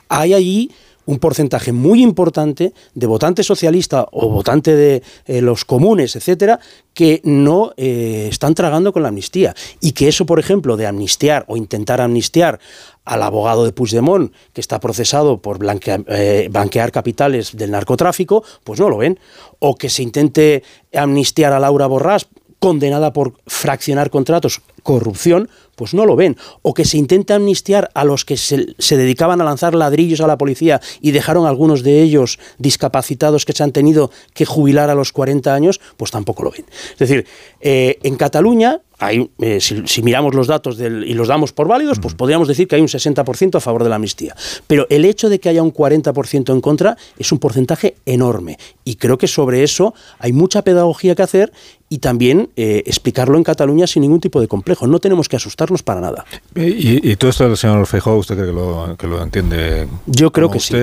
[0.08, 0.70] hay allí
[1.06, 6.60] un porcentaje muy importante de votante socialista o votante de eh, los comunes, etcétera,
[6.94, 9.54] que no eh, están tragando con la amnistía.
[9.80, 12.60] Y que eso, por ejemplo, de amnistiar o intentar amnistiar
[13.04, 16.50] al abogado de Puigdemont, que está procesado por blanquear, eh,
[16.92, 19.18] capitales del narcotráfico, pues no lo ven.
[19.58, 20.62] O que se intente
[20.94, 22.26] amnistiar a Laura Borràs,
[22.62, 26.36] condenada por fraccionar contratos, corrupción, pues no lo ven.
[26.62, 30.28] O que se intente amnistiar a los que se, se, dedicaban a lanzar ladrillos a
[30.28, 34.90] la policía y dejaron a algunos de ellos discapacitados que se han tenido que jubilar
[34.90, 36.64] a los 40 años, pues tampoco lo ven.
[36.92, 37.26] Es decir,
[37.60, 41.66] eh, en Cataluña hay, eh, si, si, miramos los datos del, y los damos por
[41.66, 44.36] válidos, pues podríamos decir que hay un 60% a favor de la amnistía.
[44.68, 48.58] Pero el hecho de que haya un 40% en contra es un porcentaje enorme.
[48.84, 51.52] Y creo que sobre eso hay mucha pedagogía que hacer
[51.92, 54.86] y también eh, explicarlo en Cataluña sin ningún tipo de complejo.
[54.86, 56.24] No tenemos que asustarnos para nada.
[56.54, 59.86] ¿Y, y todo esto del señor Feijóo, usted cree que lo, que lo entiende?
[60.06, 60.74] Yo creo que sí.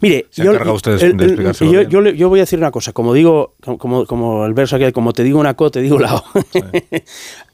[0.00, 1.90] Mire, ¿se yo, usted el, de explicárselo yo, bien?
[1.90, 2.92] yo, yo, voy a decir una cosa.
[2.92, 6.14] Como digo, como, como el verso aquí, como te digo una co, te digo la
[6.14, 6.24] o.
[6.52, 6.60] Sí.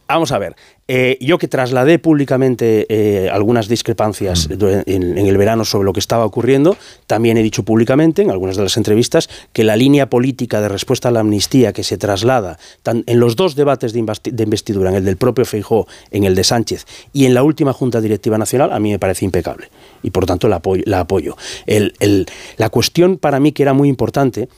[0.07, 0.57] Vamos a ver,
[0.93, 4.65] eh, yo que trasladé públicamente eh, algunas discrepancias mm.
[4.87, 6.77] en, en, el verano sobre lo que estaba ocurriendo,
[7.07, 11.07] también he dicho públicamente en algunas de las entrevistas que la línea política de respuesta
[11.07, 15.05] a la amnistía que se traslada tan, en los dos debates de, investidura, en el
[15.05, 18.81] del propio Feijó, en el de Sánchez y en la última Junta Directiva Nacional, a
[18.81, 19.69] mí me parece impecable
[20.03, 20.83] y por tanto la apoyo.
[20.87, 21.37] La, apoyo.
[21.67, 22.27] El, el,
[22.57, 24.49] la cuestión para mí que era muy importante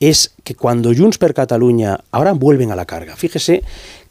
[0.00, 3.62] es que cuando Junts per Catalunya ahora vuelven a la carga, fíjese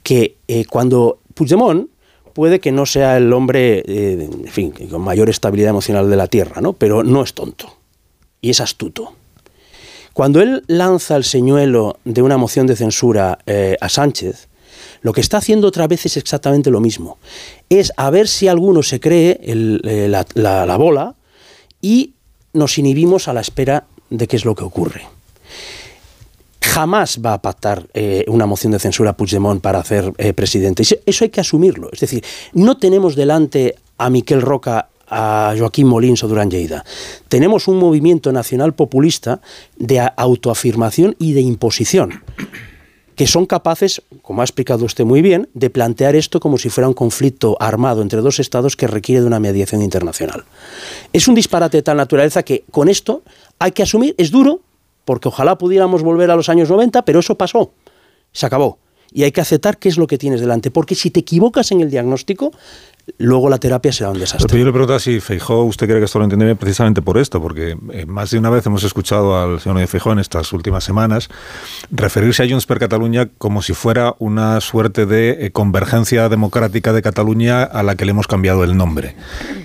[0.03, 1.89] que eh, cuando Puigdemont
[2.34, 6.27] puede que no sea el hombre, eh, en fin, con mayor estabilidad emocional de la
[6.27, 6.73] Tierra, ¿no?
[6.73, 7.77] pero no es tonto
[8.41, 9.13] y es astuto.
[10.13, 14.47] Cuando él lanza el señuelo de una moción de censura eh, a Sánchez,
[15.01, 17.17] lo que está haciendo otra vez es exactamente lo mismo.
[17.69, 21.15] Es a ver si alguno se cree la, la, la bola
[21.81, 22.13] y
[22.53, 25.12] nos inhibimos a la espera de qué es lo que ocurre
[26.74, 30.82] jamás va a pactar eh, una moción de censura a Puigdemont para hacer eh, presidente.
[30.82, 31.89] Eso hay que asumirlo.
[31.91, 36.84] Es decir, no tenemos delante a Miquel Roca a Joaquín Molins o Durán Lleida.
[37.28, 39.39] Tenemos un movimiento nacional populista
[39.78, 42.24] de autoafirmación y de imposición
[43.15, 46.88] que son capaces, como ha explicado usted muy bien, de plantear esto como si fuera
[46.88, 50.45] un conflicto armado entre dos estados que requiere de una mediación internacional.
[51.13, 53.21] Es un disparate de tal naturaleza que con esto
[53.59, 54.61] hay que asumir, es duro,
[55.06, 57.74] porque ojalá pudiéramos volver a los años 90, pero eso pasó,
[58.32, 58.80] se acabó.
[59.12, 61.82] Y hay que aceptar qué es lo que tienes delante, porque si te equivocas en
[61.82, 62.51] el diagnóstico,
[63.18, 64.47] luego la terapia será un desastre.
[64.47, 67.18] Pero yo le pregunto si Feijó, usted cree que esto lo entiende bien precisamente por
[67.18, 70.84] esto, porque eh, más de una vez hemos escuchado al señor Feijó en estas últimas
[70.84, 71.30] semanas
[71.91, 77.01] referirse a Junts per Catalunya como si fuera una suerte de eh, convergencia democrática de
[77.01, 79.16] Cataluña a la que le hemos cambiado el nombre,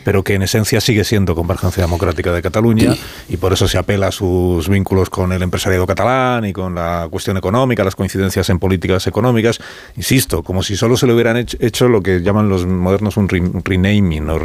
[0.05, 2.95] pero que en esencia sigue siendo convergencia democrática de Cataluña
[3.29, 7.07] y por eso se apela a sus vínculos con el empresariado catalán y con la
[7.11, 9.61] cuestión económica, las coincidencias en políticas económicas,
[9.97, 13.28] insisto, como si solo se le hubieran hecho, hecho lo que llaman los modernos un
[13.29, 14.39] renaming, ¿no?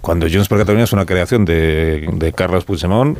[0.00, 3.18] cuando Junts per Catalunya es una creación de, de Carles Puigdemont,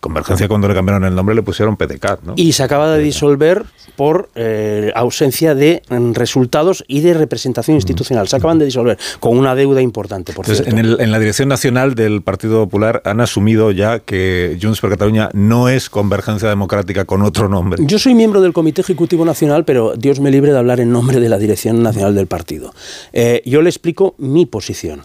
[0.00, 2.34] Convergencia cuando le cambiaron el nombre le pusieron PDCAT, ¿no?
[2.36, 3.64] Y se acaba de disolver
[3.96, 8.28] por eh, ausencia de mm, resultados y de representación institucional.
[8.28, 10.80] Se acaban de disolver con una deuda importante, por Entonces, cierto.
[10.80, 14.90] en, el- en la dirección nacional del Partido Popular han asumido ya que Junts per
[14.90, 17.82] Cataluña no es Convergencia Democrática con otro nombre.
[17.84, 21.18] Yo soy miembro del Comité Ejecutivo Nacional, pero Dios me libre de hablar en nombre
[21.18, 22.72] de la Dirección Nacional del partido.
[23.12, 25.02] Eh, yo le explico mi posición.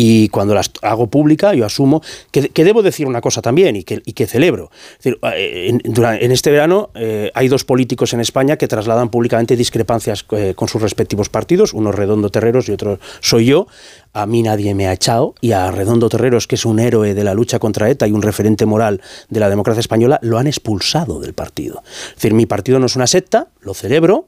[0.00, 4.26] Y cuando las hago pública, yo asumo que, debo decir una cosa también y que,
[4.28, 4.70] celebro.
[5.02, 10.52] Eh, en este verano eh, hay dos políticos en España que trasladan públicamente discrepancias eh,
[10.54, 13.66] con sus respectivos partidos, uno Redondo Terreros y otro soy yo.
[14.12, 17.24] A mí nadie me ha echado y a Redondo Terreros, que es un héroe de
[17.24, 21.18] la lucha contra ETA y un referente moral de la democracia española, lo han expulsado
[21.18, 21.82] del partido.
[22.10, 24.26] Es decir, mi partido no es una secta, lo celebro,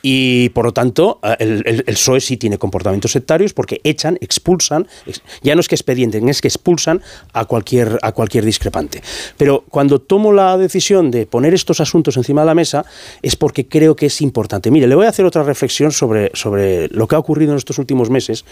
[0.00, 4.86] y por lo tanto, eh, el, el- PSOE sí tiene comportamientos sectarios porque echan, expulsan,
[5.06, 9.02] ex- ya no es que expedienten, es que expulsan a cualquier, a cualquier discrepante.
[9.36, 12.84] Pero cuando tomo la decisión de poner estos asuntos encima de la mesa
[13.22, 14.70] es porque creo que es importante.
[14.70, 17.78] Mire, le voy a hacer otra reflexión sobre, sobre lo que ha ocurrido en estos
[17.78, 18.44] últimos meses.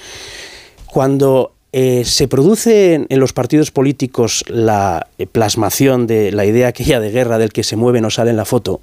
[0.86, 6.68] Cuando eh, se produce en, en los partidos políticos la eh, plasmación de la idea
[6.68, 8.80] aquella de guerra del que se mueve no sale en la foto,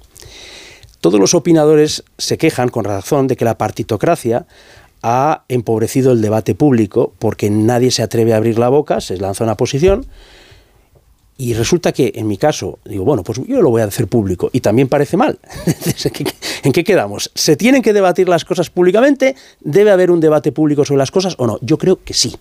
[1.04, 4.46] todos los opinadores se quejan con razón de que la partitocracia
[5.02, 9.44] ha empobrecido el debate público porque nadie se atreve a abrir la boca, se lanza
[9.44, 10.06] una posición
[11.36, 14.48] y resulta que en mi caso digo, bueno, pues yo lo voy a hacer público
[14.50, 15.38] y también parece mal.
[15.66, 16.24] Entonces, ¿en qué-
[16.62, 17.30] ¿En qué quedamos?
[17.34, 19.36] ¿Se tienen que debatir las cosas públicamente?
[19.60, 21.58] ¿Debe haber un debate público sobre las cosas o no?
[21.60, 22.34] Yo creo que sí.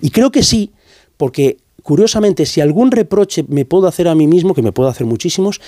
[0.00, 0.70] Y creo que sí
[1.18, 5.06] porque, curiosamente, si algún reproche me puedo hacer a mí mismo, que me puedo hacer
[5.06, 5.60] muchísimos,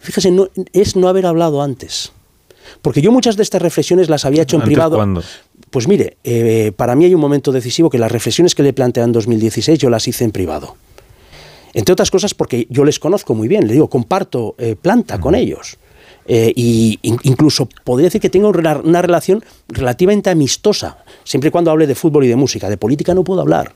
[0.00, 2.12] fíjese, no, es no haber hablado antes.
[2.82, 4.96] Porque yo muchas de estas reflexiones las había hecho en ¿Antes privado.
[4.96, 5.22] cuándo?
[5.70, 9.02] Pues mire, eh, para mí hay un momento decisivo que las reflexiones que le planteé
[9.02, 10.76] en 2016 yo las hice en privado.
[11.74, 15.34] Entre otras cosas porque yo les conozco muy bien, le digo, comparto eh, planta con
[15.34, 15.76] ellos.
[16.26, 21.50] Eh, y in- incluso podría decir que tengo una, una relación relativamente amistosa, siempre y
[21.50, 22.68] cuando hable de fútbol y de música.
[22.68, 23.72] De política no puedo hablar,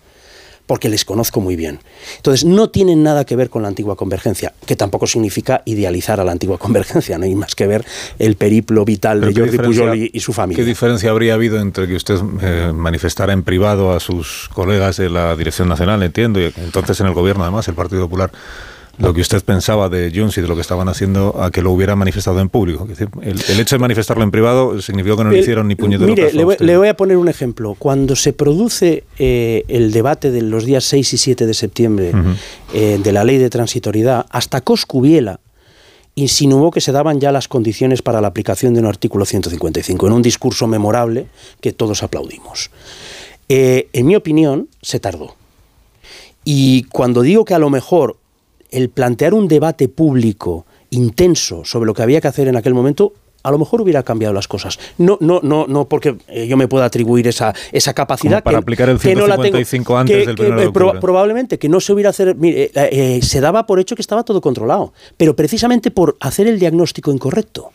[0.66, 1.80] porque les conozco muy bien.
[2.16, 6.24] Entonces, no tienen nada que ver con la antigua convergencia, que tampoco significa idealizar a
[6.24, 7.84] la antigua convergencia, no hay más que ver
[8.18, 10.62] el periplo vital de Pero ¿qué Jordi Pujol y, y su familia.
[10.62, 15.10] ¿Qué diferencia habría habido entre que usted eh, manifestara en privado a sus colegas de
[15.10, 18.30] la Dirección Nacional, entiendo, y entonces en el gobierno además, el Partido Popular,
[18.98, 21.72] lo que usted pensaba de Junts y de lo que estaban haciendo a que lo
[21.72, 22.84] hubiera manifestado en público?
[22.84, 25.74] Es decir, el, el hecho de manifestarlo en privado significó que no le hicieron ni
[25.74, 27.74] puñetero Mire, caso le voy, le voy a poner un ejemplo.
[27.78, 32.12] Cuando se produce eh, el debate de los días 6 y 7 de septiembre
[32.74, 35.40] eh, de la ley de transitoriedad, hasta Coscubiela
[36.14, 40.12] insinuó que se daban ya las condiciones para la aplicación de un artículo 155, en
[40.12, 41.26] un discurso memorable
[41.60, 42.70] que todos aplaudimos.
[43.48, 45.34] Eh, en mi opinión, se tardó.
[46.44, 48.16] Y cuando digo que a lo mejor
[48.72, 53.12] el plantear un debate público intenso sobre lo que había que hacer en aquel momento,
[53.44, 54.78] a lo mejor hubiera cambiado las cosas.
[54.98, 58.34] No, no, no, no porque eh, yo me pueda atribuir esa, esa capacidad.
[58.36, 59.56] Como para que- aplicar el que no la tengo.
[59.58, 62.36] 155 antes Que- del que, 1 de eh, pro- probablemente que no se hubiera hacer.
[62.36, 66.46] mire, eh, eh, se daba por hecho que estaba todo controlado, pero precisamente por hacer
[66.46, 67.70] el diagnóstico incorrecto.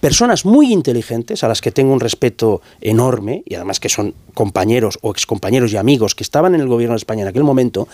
[0.00, 4.98] Personas muy inteligentes, a las que tengo un respeto enorme, y además que son compañeros
[5.02, 7.88] o excompañeros y amigos que estaban en el gobierno de España en aquel momento,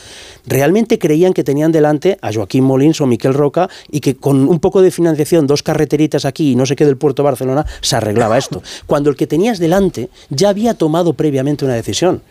[0.46, 4.60] realmente creían que tenían delante a Joaquín Molins o Miquel Roca y que con un
[4.60, 7.96] poco de financiación, dos carreteritas aquí y no sé qué del puerto de Barcelona, se
[7.96, 8.62] arreglaba esto.
[8.86, 12.22] Cuando el que tenías delante ya había tomado previamente una decisión,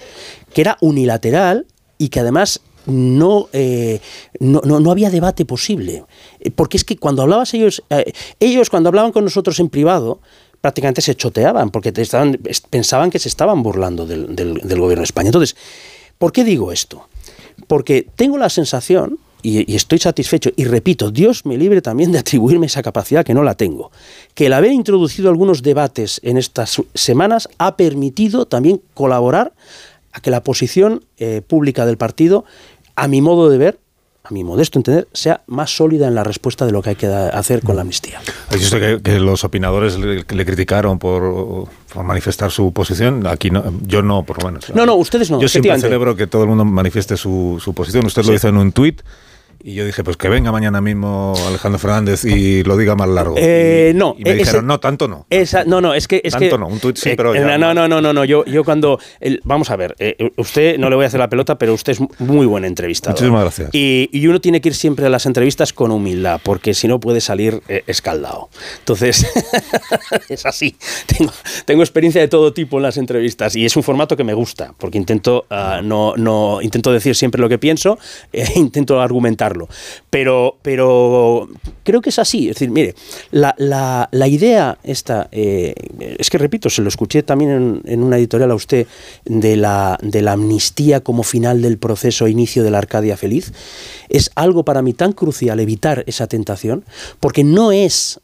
[0.53, 1.65] que era unilateral
[1.97, 3.99] y que además no, eh,
[4.39, 6.03] no, no, no había debate posible.
[6.39, 10.19] Eh, Porque es que cuando hablabas ellos, eh, ellos cuando hablaban con nosotros en privado,
[10.61, 14.27] prácticamente se choteaban, porque estaban, es- pensaban que se estaban burlando del,
[14.79, 15.27] gobierno de España.
[15.27, 15.55] Entonces,
[16.17, 17.07] ¿por qué digo esto?
[17.67, 22.67] Porque tengo la sensación, y, estoy satisfecho, y repito, Dios me libre también de atribuirme
[22.67, 23.91] esa capacidad que no la tengo,
[24.35, 29.51] que el haber introducido algunos debates en estas semanas ha permitido también colaborar
[30.13, 31.03] a que la posición
[31.47, 32.45] pública del partido,
[32.95, 33.79] a mi modo de ver,
[34.23, 37.07] a mi modesto entender, sea más sólida en la respuesta de lo que hay que
[37.07, 38.21] hacer con la amnistía.
[38.49, 43.27] ¿Ha dicho usted que, que los opinadores le, le criticaron por, por manifestar su posición?
[43.27, 44.73] Aquí no, yo no, por lo menos.
[44.73, 45.41] No, no, ustedes no.
[45.41, 48.05] Yo siempre celebro que todo el mundo manifieste su, su posición.
[48.05, 48.35] Usted lo Sí.
[48.35, 49.01] hizo en un tuit
[49.63, 53.35] y yo dije, pues que venga mañana mismo Alejandro Fernández y lo diga más largo.
[53.37, 55.25] Eh, y, no, y me ese- dijeron, no, tanto no.
[55.29, 56.21] Esa, no, no, es que...
[56.23, 58.25] Es Tanto que, no, un tuit sí, eh, pero ya No, no, no, no, no,
[58.25, 58.99] yo, yo cuando...
[59.21, 61.93] el- vamos a ver, eh, usted, no le voy a hacer la pelota, pero usted
[61.93, 63.15] es muy buen entrevistador.
[63.17, 63.69] Muchísimas gracias.
[63.73, 66.99] Y, y uno tiene que ir siempre a las entrevistas con humildad, porque si no
[66.99, 68.49] puede salir eh, escaldado.
[68.79, 69.25] Entonces,
[70.29, 70.75] es así.
[71.05, 71.31] Tengo,
[71.65, 74.73] tengo experiencia de todo tipo en las entrevistas y es un formato que me gusta,
[74.77, 77.97] porque intento, ah, no, no, intento decir siempre lo que pienso
[78.31, 79.52] e intento argumentar
[80.09, 81.49] Pero, pero
[81.83, 82.49] creo que es así.
[82.49, 82.95] Es decir, mire,
[83.31, 85.73] la, la, la idea esta, eh,
[86.17, 88.87] es que repito, se lo escuché también en, en, una editorial a usted
[89.25, 93.53] de la, de la amnistía como final del proceso, inicio de la Arcadia feliz,
[94.09, 96.85] es algo para mí tan crucial evitar esa tentación,
[97.19, 98.19] porque no es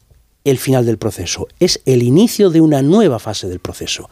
[0.45, 4.09] el final del proceso, es el inicio de una nueva fase del proceso.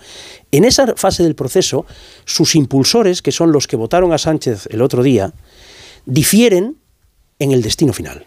[0.51, 1.85] En esa fase del proceso,
[2.25, 5.33] sus impulsores, que son los que votaron a Sánchez el otro día,
[6.05, 6.77] difieren
[7.39, 8.25] en el destino final.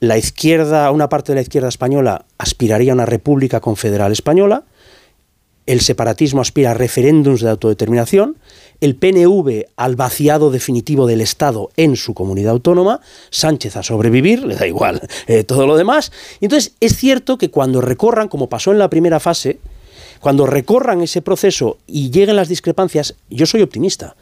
[0.00, 4.64] La izquierda, una parte de la izquierda española aspiraría a una república confederal española,
[5.66, 8.38] el separatismo aspira a referéndums de autodeterminación,
[8.80, 14.54] el PNV al vaciado definitivo del Estado en su comunidad autónoma, Sánchez a sobrevivir, le
[14.54, 16.10] da igual eh, todo lo demás.
[16.40, 19.58] Entonces es cierto que cuando recorran, como pasó en la primera fase,
[20.20, 24.16] cuando recorran ese proceso y lleguen las discrepancias, yo soy optimista.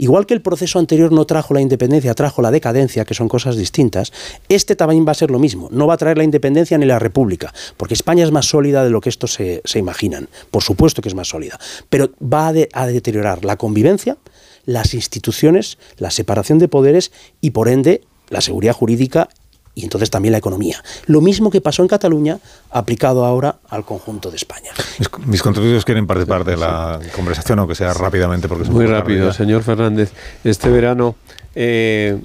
[0.00, 3.56] Igual que el proceso anterior no trajo la independencia, trajo la decadencia, que son cosas
[3.56, 4.14] distintas,
[4.48, 5.68] este también va a ser lo mismo.
[5.70, 8.88] No va a traer la independencia ni la república, porque España es más sólida de
[8.88, 10.30] lo que estos se, imaginan.
[10.50, 11.60] Por supuesto que es más sólida.
[11.90, 14.16] Pero va a deteriorar la convivencia,
[14.64, 19.28] las instituciones, la separación de poderes y, por ende, la seguridad jurídica
[19.74, 20.82] y entonces también la economía.
[21.06, 22.38] Lo mismo que pasó en Cataluña,
[22.70, 24.70] aplicado ahora al conjunto de España.
[24.98, 29.32] Mis, mis contribuyentes quieren participar de la conversación, aunque sea rápidamente, porque es muy rápido,
[29.32, 30.12] señor Fernández.
[30.44, 31.16] Este verano,
[31.54, 32.20] eh,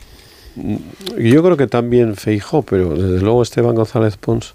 [1.17, 4.53] yo creo que también Feijó, pero desde luego Esteban González Pons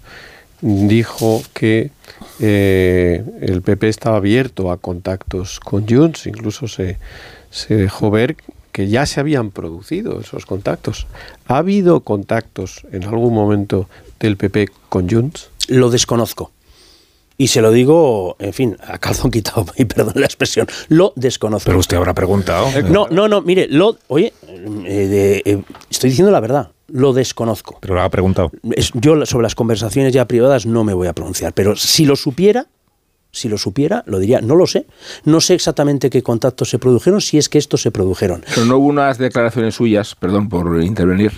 [0.61, 1.91] dijo que
[2.39, 6.97] eh, el PP estaba abierto a contactos con Junts, incluso se,
[7.49, 8.35] se dejó ver
[8.71, 11.07] que ya se habían producido esos contactos.
[11.47, 15.49] ¿Ha habido contactos en algún momento del PP con Junts?
[15.67, 16.51] Lo desconozco.
[17.37, 21.65] Y se lo digo, en fin, a calzón quitado, y perdón la expresión, lo desconozco.
[21.65, 22.67] Pero usted habrá preguntado.
[22.83, 24.33] No, no, no, mire, lo, oye,
[24.85, 27.79] eh, eh, estoy diciendo la verdad, lo desconozco.
[27.81, 28.51] Pero lo ha preguntado.
[28.75, 32.15] Es, yo sobre las conversaciones ya privadas no me voy a pronunciar, pero si lo
[32.15, 32.67] supiera,
[33.31, 34.41] si lo supiera, lo diría.
[34.41, 34.85] No lo sé.
[35.25, 38.43] No sé exactamente qué contactos se produjeron, si es que estos se produjeron.
[38.53, 41.31] Pero no hubo unas declaraciones suyas, perdón por intervenir,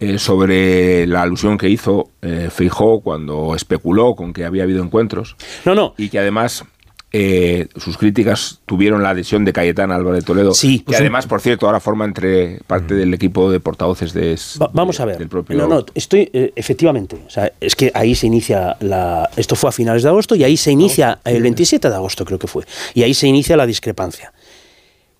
[0.00, 5.36] eh, sobre la alusión que hizo eh, Feijó cuando especuló con que había habido encuentros.
[5.64, 5.94] No, no.
[5.98, 6.64] Y que además
[7.10, 11.26] eh, sus críticas tuvieron la adhesión de Cayetana Álvarez de Toledo, sí, que pues además,
[11.26, 15.16] por cierto, ahora forma entre parte del equipo de portavoces de, Va, vamos a ver.
[15.16, 15.56] del propio.
[15.56, 19.70] No, no, estoy eh, efectivamente, o sea, es que ahí se inicia la esto fue
[19.70, 22.64] a finales de agosto y ahí se inicia el 27 de agosto creo que fue
[22.92, 24.32] y ahí se inicia la discrepancia.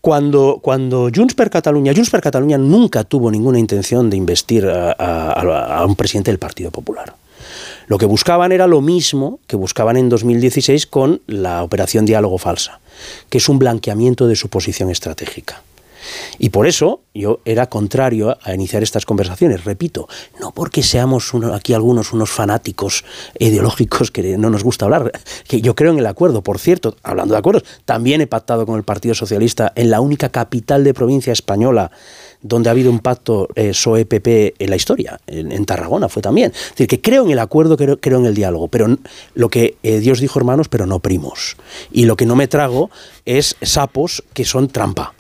[0.01, 4.93] Cuando, cuando Junts per Catalunya, Junts per Catalunya nunca tuvo ninguna intención de investir a,
[4.93, 7.15] a, a un presidente del Partido Popular.
[7.89, 12.81] Lo que buscaban era lo mismo que buscaban en 2016 con la operación Diálogo Falsa,
[13.31, 15.63] que es un blanqueamiento de su posición estratégica.
[16.39, 20.07] Y por eso yo era contrario a iniciar estas conversaciones, repito,
[20.39, 23.05] no porque seamos aquí algunos unos fanáticos
[23.39, 25.11] ideológicos que no nos gusta hablar,
[25.47, 28.77] que yo creo en el acuerdo, por cierto, hablando de acuerdos, también he pactado con
[28.77, 31.91] el Partido Socialista en la única capital de provincia española
[32.41, 36.53] donde ha habido un pacto eh, PSOE-PP en la historia, en, Tarragona fue también.
[36.55, 38.99] Es decir, que creo en el acuerdo, creo, creo en el diálogo, pero
[39.35, 41.57] lo que eh, Dios dijo hermanos, pero no primos.
[41.93, 42.91] Y lo que no me trago
[43.25, 45.15] es sapos que son trampa.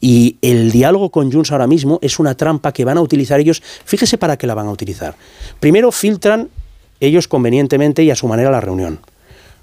[0.00, 3.62] Y el diálogo con Junts ahora mismo es una trampa que van a utilizar ellos.
[3.84, 5.14] Fíjese para qué la van a utilizar.
[5.60, 6.48] Primero filtran
[7.00, 9.00] ellos convenientemente y a su manera la reunión.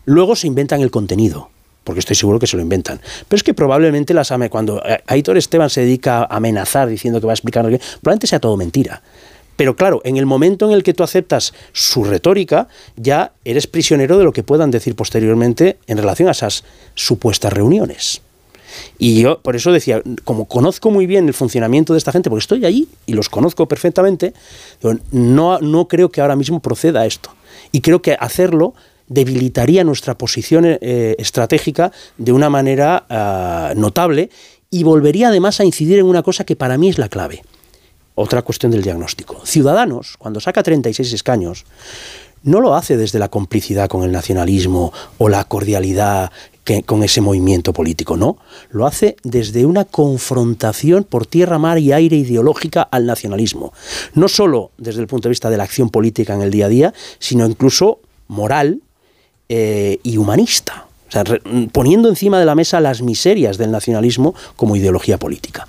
[0.06, 1.50] Luego se inventan el contenido
[1.88, 3.00] porque estoy seguro que se lo inventan.
[3.30, 7.28] Pero es que probablemente las ame cuando Aitor Esteban se dedica a amenazar diciendo que
[7.28, 9.02] va a explicar, probablemente sea todo mentira.
[9.56, 12.68] Pero claro, en el momento en el que tú aceptas su retórica,
[12.98, 18.22] ya eres prisionero de lo que puedan decir posteriormente en relación a esas supuestas reuniones.
[19.00, 22.42] Y yo por eso decía, como conozco muy bien el funcionamiento de esta gente, porque
[22.42, 24.34] estoy allí y los conozco perfectamente,
[25.12, 27.32] no, no creo que ahora mismo proceda esto.
[27.72, 28.74] Y creo que hacerlo
[29.08, 34.30] debilitaría nuestra posición eh, estratégica de una manera uh, notable
[34.70, 37.44] y volvería además a incidir en una cosa que para mí es la clave.
[38.16, 39.46] Otra cuestión del diagnóstico.
[39.46, 41.66] Ciudadanos, cuando saca 36 escaños,
[42.44, 46.32] no lo hace desde la complicidad con el nacionalismo o la cordialidad
[46.86, 48.38] con ese movimiento político, no.
[48.72, 53.74] Lo hace desde una confrontación por tierra, mar y aire ideológica al nacionalismo.
[54.14, 56.70] No solo desde el punto de vista de la acción política en el día a
[56.70, 58.82] día, sino incluso moral
[59.50, 60.88] eh, y humanista.
[61.08, 61.24] O sea,
[61.72, 65.68] poniendo encima de la mesa las miserias del nacionalismo como ideología política.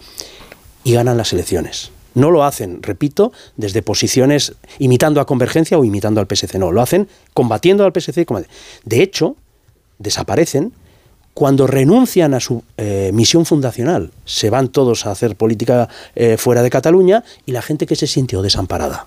[0.82, 1.90] Y ganan las elecciones.
[2.14, 6.58] No lo hacen, repito, desde posiciones imitando a Convergencia o imitando al PSC.
[6.58, 8.26] No, lo hacen combatiendo al PSC.
[8.84, 9.36] De hecho,
[9.98, 10.72] desaparecen
[11.38, 16.64] cuando renuncian a su eh, misión fundacional, se van todos a hacer política eh, fuera
[16.64, 19.06] de Cataluña y la gente que se sintió desamparada.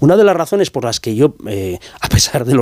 [0.00, 2.54] Una de las razones por las que yo, eh, a pesar de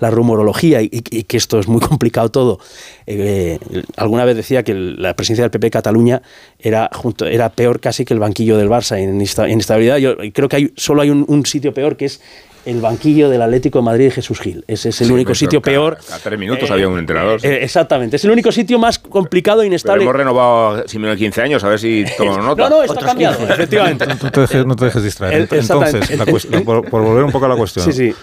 [0.00, 2.58] la rumorología y, que esto es muy complicado todo,
[3.06, 3.58] eh,
[3.96, 6.22] alguna vez decía que la presidencia del PP Cataluña
[6.58, 9.98] era, junto, era peor casi que el banquillo del Barça en, estabilidad.
[9.98, 12.20] Yo creo que hay, solo hay un sitio peor que es
[12.68, 14.62] el banquillo del Atlético de Madrid Jesús Gil.
[14.68, 15.98] Ese es el único sitio peor.
[16.12, 17.40] A tres minutos había un entrenador.
[17.42, 18.16] Eh, exactamente.
[18.16, 20.00] Es el único sitio más complicado e inestable.
[20.00, 22.68] Pero hemos renovado Simeone 15 años, a ver si tomamos nota.
[22.68, 24.06] no, no, está cambiado, efectivamente.
[24.06, 25.48] No te, dejes, distraer.
[25.50, 26.10] Entonces,
[26.64, 27.86] por, por, volver un poco a la cuestión.
[27.86, 28.14] Sí, sí.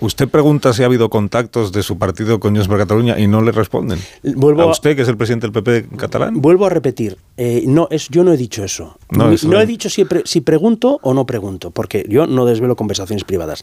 [0.00, 3.42] Usted pregunta si ha habido contactos de su partido con Junts per Cataluña y no
[3.42, 3.98] le responden.
[4.22, 6.40] Vuelvo a usted, que es el presidente del PP catalán.
[6.40, 8.96] Vuelvo a repetir, eh, no, es, yo no he dicho eso.
[9.10, 13.62] No, he dicho si, si pregunto o no pregunto, porque yo no desvelo conversaciones privadas.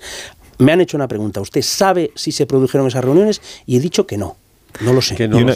[0.60, 1.42] Me han hecho una pregunta.
[1.42, 3.42] ¿Usted sabe si se produjeron esas reuniones?
[3.66, 4.38] Y he dicho que no.
[4.82, 5.16] No lo sé.
[5.16, 5.54] Que no, lo,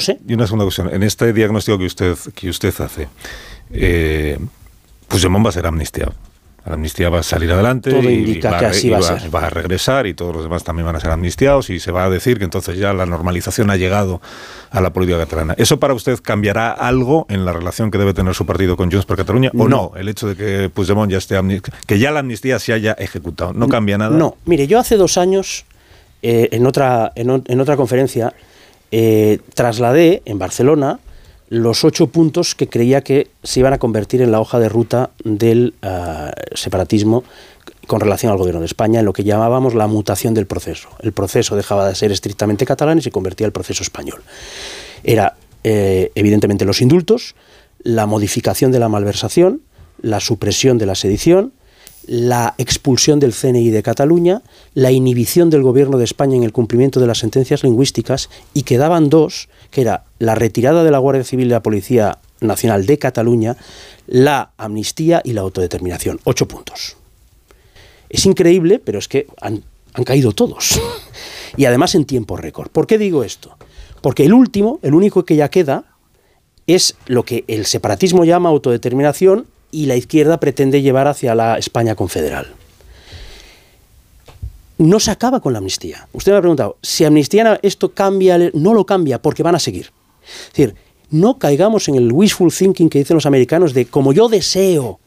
[0.00, 0.18] sé.
[0.26, 0.92] Y una segunda cuestión.
[0.94, 3.08] En este diagnóstico que usted, que usted hace,
[3.70, 4.38] eh,
[5.08, 6.14] Puigdemont va a ser amnistiado
[6.66, 9.34] la amnistía va a salir adelante y, va, que así va, a ser.
[9.34, 12.04] va a regresar y todos los demás también van a ser amnistiados y se va
[12.04, 14.20] a decir que entonces ya la normalización ha llegado
[14.70, 15.54] a la política catalana.
[15.56, 19.06] ¿Eso para usted cambiará algo en la relación que debe tener su partido con Junts
[19.06, 19.92] per Cataluña o no?
[19.96, 21.40] El hecho de que Puigdemont ya esté
[21.86, 24.16] que ya la amnistía se haya ejecutado, ¿no cambia nada?
[24.16, 25.64] No, mire, yo hace dos años
[26.22, 28.34] eh, en, otra, en, otra conferencia
[28.90, 30.98] eh, trasladé en Barcelona
[31.50, 35.10] los ocho puntos que creía que se iban a convertir en la hoja de ruta
[35.24, 37.24] del eh, separatismo
[37.88, 40.88] con relación al gobierno de España, en lo que llamábamos la mutación del proceso.
[41.00, 44.22] El proceso dejaba de ser estrictamente catalán y se convertía al proceso español.
[45.02, 45.34] Era,
[45.64, 47.34] eh, evidentemente, los indultos,
[47.82, 49.60] la modificación de la malversación,
[50.02, 51.52] la supresión de la sedición,
[52.06, 54.42] la expulsión del CNI de Cataluña,
[54.74, 59.10] la inhibición del gobierno de España en el cumplimiento de las sentencias lingüísticas y quedaban
[59.10, 63.56] dos que era la retirada de la Guardia Civil y la Policía Nacional de Cataluña,
[64.06, 66.20] la amnistía y la autodeterminación.
[66.24, 66.96] Ocho puntos.
[68.08, 69.62] Es increíble, pero es que han,
[70.04, 70.80] caído todos.
[71.56, 72.70] y además en tiempo récord.
[72.70, 73.56] ¿Por qué digo esto?
[74.00, 75.84] Porque el último, el único que ya queda,
[76.66, 81.94] es lo que el separatismo llama autodeterminación y la izquierda pretende llevar hacia la España
[81.94, 82.54] confederal
[84.80, 86.08] no se acaba con la amnistía.
[86.14, 89.92] Usted me ha preguntado, si amnistía esto cambia, no lo cambia porque van a seguir.
[90.46, 90.74] Es decir,
[91.10, 94.98] no caigamos en el wishful thinking que dicen los americanos de como yo deseo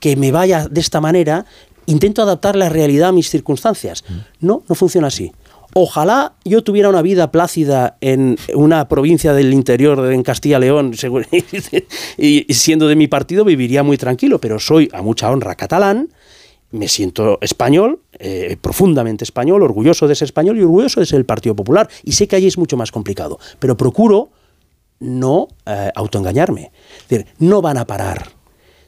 [0.00, 1.46] que me vaya de esta manera,
[1.86, 4.02] intento adaptar la realidad a mis circunstancias.
[4.08, 4.46] Mm.
[4.46, 5.30] No, no funciona así.
[5.74, 10.92] Ojalá yo tuviera una vida plácida en una provincia del interior, en Castilla-León,
[12.18, 16.10] y siendo de mi partido viviría muy tranquilo, pero soy a mucha honra catalán,
[16.72, 21.26] me siento español, eh, profundamente español, orgulloso de ser español y orgulloso de ser el
[21.26, 21.88] Partido Popular.
[22.02, 24.30] Y sé que allí es mucho más complicado, pero procuro
[24.98, 26.72] no eh, autoengañarme.
[27.02, 28.30] Es decir, no van a parar.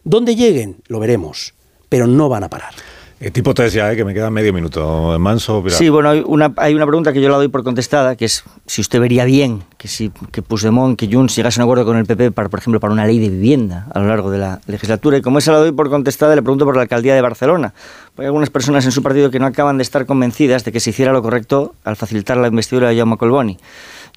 [0.03, 1.55] Donde lleguen, lo veremos,
[1.89, 2.75] pero no van a parar.
[3.21, 5.17] Eh, tipo test ya, que me queda medio minuto.
[5.19, 8.25] Manso, Sí, bueno, hay una, hay una pregunta que yo la doy por contestada, que
[8.25, 11.85] es si usted vería bien que si que Puigdemont, que Junts llegase a un acuerdo
[11.85, 14.39] con el PP, para, por ejemplo, para una ley de vivienda a lo largo de
[14.39, 15.19] la legislatura.
[15.19, 17.73] Y como esa la doy por contestada, le pregunto por la alcaldía de Barcelona.
[18.17, 20.91] Hay algunas personas en su partido que no acaban de estar convencidas de que se
[20.91, 23.59] hiciera lo correcto al facilitar la investidura de Jaume Colboni.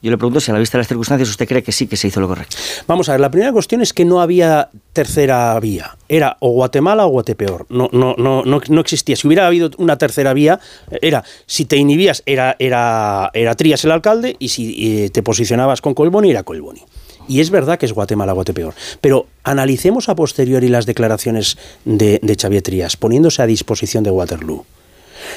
[0.01, 1.97] Yo le pregunto si a la vista de las circunstancias usted cree que sí, que
[1.97, 2.55] se hizo lo correcto.
[2.85, 5.97] Vamos a ver, la primera cuestión es que no había tercera vía.
[6.07, 7.65] Era o Guatemala o Guatepeor.
[7.69, 9.15] No, no, no, no, no existía.
[9.15, 10.59] Si hubiera habido una tercera vía,
[11.01, 15.95] era si te inhibías, era, era, era Trías el alcalde y si te posicionabas con
[15.95, 16.83] Colboni, era Colboni.
[17.27, 18.75] Y es verdad que es Guatemala Guatepeor.
[19.01, 24.63] Pero analicemos a posteriori las declaraciones de, de Xavier Trías, poniéndose a disposición de Waterloo.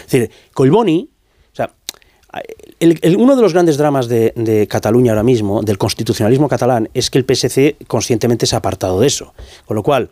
[0.05, 1.09] Es decir, Colboni
[2.81, 7.25] uno de los grandes dramas de, Cataluña ahora mismo, del constitucionalismo catalán, es que el
[7.25, 9.35] PSC conscientemente se ha apartado de eso.
[9.67, 10.11] Con lo cual,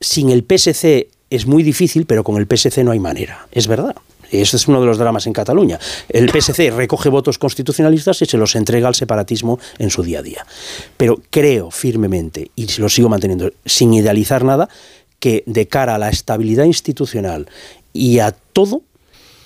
[0.00, 3.46] sin el PSC es muy difícil, pero con el PSC no hay manera.
[3.52, 3.94] Es verdad.
[4.30, 5.78] Ese es uno de los dramas en Cataluña.
[6.08, 10.22] El PSC recoge votos constitucionalistas y se los entrega al separatismo en su día a
[10.22, 10.46] día.
[10.96, 14.68] Pero creo firmemente, y lo sigo manteniendo sin idealizar nada,
[15.20, 17.48] que de cara a la estabilidad institucional
[17.92, 18.82] y a todo,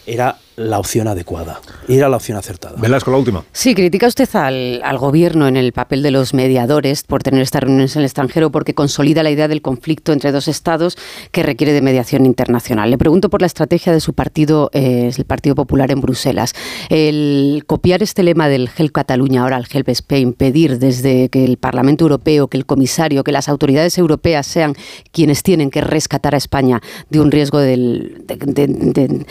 [0.07, 2.77] era la opción adecuada, era la opción acertada.
[2.81, 3.45] Velasco, la última.
[3.53, 7.63] Sí, critica usted al, al, gobierno en el papel de los mediadores por tener estas
[7.63, 10.99] reuniones en el extranjero porque consolida la idea del conflicto entre dos estados
[11.33, 12.91] que requiere de mediación internacional.
[12.91, 16.55] Le pregunto por la estrategia de su partido, eh, el Partido Popular en Bruselas.
[16.89, 21.57] El copiar este lema del Help Cataluña, ahora el Help Spain, pedir desde que el
[21.57, 24.75] Parlamento Europeo, que el comisario, que las autoridades europeas sean
[25.13, 29.27] quienes tienen que rescatar a España de un riesgo del, de de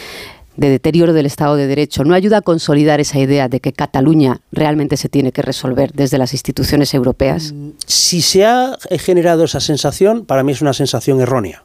[0.68, 4.98] deterioro del Estado de Derecho, no ayuda a consolidar esa idea de que Cataluña realmente
[4.98, 7.54] se tiene que resolver desde las instituciones europeas?
[7.86, 11.64] Si se ha generado esa sensación, para mí es una sensación errónea.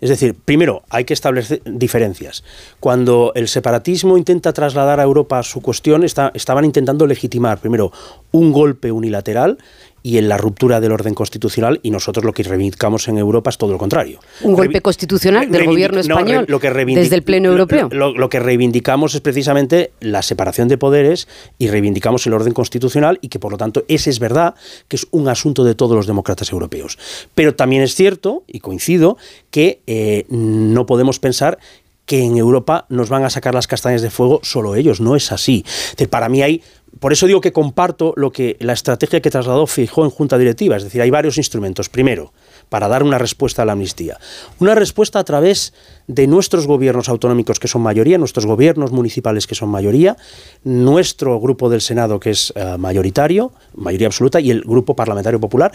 [0.00, 2.44] Es decir, primero, hay que establecer diferencias.
[2.80, 7.92] Cuando el separatismo intenta trasladar a Europa su cuestión, estaban intentando legitimar, primero,
[8.32, 9.58] un golpe unilateral
[10.04, 13.56] y en la ruptura del orden constitucional y nosotros lo que reivindicamos en Europa es
[13.56, 14.20] todo lo contrario.
[14.42, 17.88] Un golpe constitucional del gobierno español desde el Pleno Europeo.
[17.90, 21.26] Lo, que reivindicamos es precisamente la separación de poderes
[21.58, 24.54] y reivindicamos el orden constitucional y que por lo tanto ese es verdad
[24.88, 26.98] que es un asunto de todos los demócratas europeos.
[27.34, 29.16] Pero también es cierto, y coincido,
[29.50, 31.58] que eh, no podemos pensar
[32.04, 35.00] que en Europa nos van a sacar las castañas de fuego solo ellos.
[35.00, 35.64] No es así.
[36.10, 36.62] Para mí hay
[37.04, 40.78] por eso digo que comparto lo que la estrategia que trasladó fijó en Junta Directiva,
[40.78, 41.90] es decir, hay varios instrumentos.
[41.90, 42.32] Primero,
[42.70, 44.18] para dar una respuesta a la amnistía.
[44.58, 45.74] Una respuesta a través
[46.06, 50.16] de nuestros gobiernos autonómicos que son mayoría, nuestros gobiernos municipales que son mayoría,
[50.62, 55.72] nuestro grupo del Senado que es eh, mayoritario, mayoría absoluta, y el grupo parlamentario popular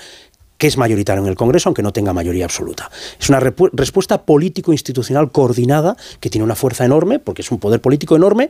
[0.60, 2.92] que es mayoritario en el Congreso, aunque no tenga mayoría absoluta.
[3.18, 8.18] Es una respuesta político-institucional coordinada que tiene una fuerza enorme, porque es un poder político
[8.18, 8.50] enorme,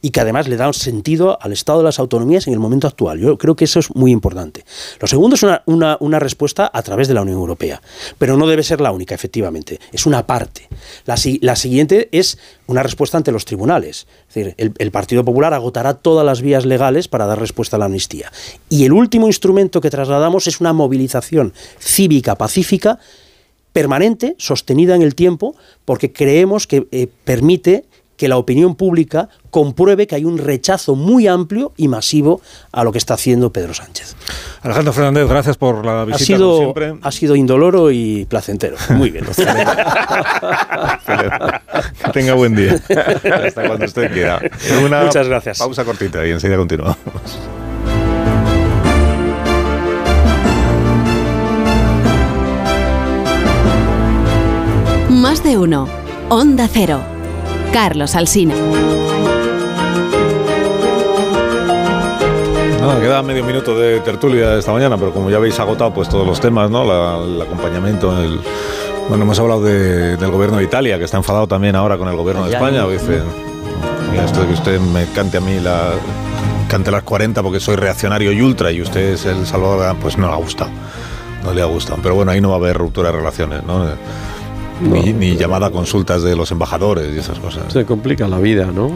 [0.00, 2.86] y que además le da un sentido al Estado de las autonomías en el momento
[2.86, 3.18] actual.
[3.18, 4.64] Yo creo que eso es muy importante.
[5.00, 7.82] Lo segundo es una, respuesta a través de la Unión Europea,
[8.18, 9.80] pero no debe ser la única, efectivamente.
[9.92, 10.68] Es una parte.
[11.04, 11.16] La,
[11.56, 14.06] siguiente es una respuesta ante los tribunales.
[14.28, 17.78] Es decir, el, el Partido Popular agotará todas las vías legales para dar respuesta a
[17.78, 18.30] la amnistía.
[18.68, 22.98] Y el último instrumento que trasladamos es una movilización cívica pacífica
[23.72, 27.84] permanente, sostenida en el tiempo, porque creemos que eh, permite
[28.18, 32.42] que la opinión pública compruebe que hay un rechazo muy amplio y masivo
[32.72, 34.16] a lo que está haciendo Pedro Sánchez.
[34.60, 36.34] Alejandro Fernández, gracias por la visita.
[36.34, 38.76] Ha sido, Ha sido indoloro y placentero.
[38.90, 39.24] Muy bien.
[42.04, 42.74] que tenga buen día.
[42.74, 44.42] Hasta cuando usted quiera.
[45.04, 45.58] Muchas gracias.
[45.58, 46.98] Pausa cortita y enseguida continuamos.
[55.08, 55.88] Más de uno.
[56.28, 57.17] Onda Cero.
[57.72, 58.54] Carlos Alsina.
[62.80, 66.26] Nada, queda medio minuto de tertulia esta mañana, pero como ya habéis agotado pues todos
[66.26, 67.24] los temas, ¿no?
[67.24, 68.40] el acompañamiento, el,
[69.08, 72.46] bueno, hemos hablado del gobierno de Italia, que está enfadado también ahora con el gobierno
[72.46, 72.86] de España.
[72.86, 73.22] Dice,
[74.24, 75.92] esto de que usted me cante a mí la
[76.68, 80.28] cante las 40 porque soy reaccionario y ultra y usted es el salvador, pues no
[80.28, 80.70] le ha gustado.
[81.42, 81.98] No le ha gustado.
[82.02, 83.86] Pero bueno, ahí no va a haber ruptura de relaciones, ¿no?
[84.80, 87.72] Ni, llamada a consultas de los embajadores y esas cosas.
[87.72, 88.90] Se complica la vida, ¿no?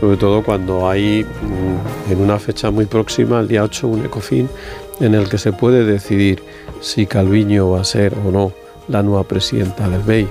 [0.00, 4.48] Sobre todo cuando hay mm, en una fecha muy próxima, el día 8, un ECOFIN
[5.00, 6.42] en el que se puede decidir
[6.80, 8.52] si Calviño va a ser o no
[8.88, 10.28] la nueva presidenta del BEI.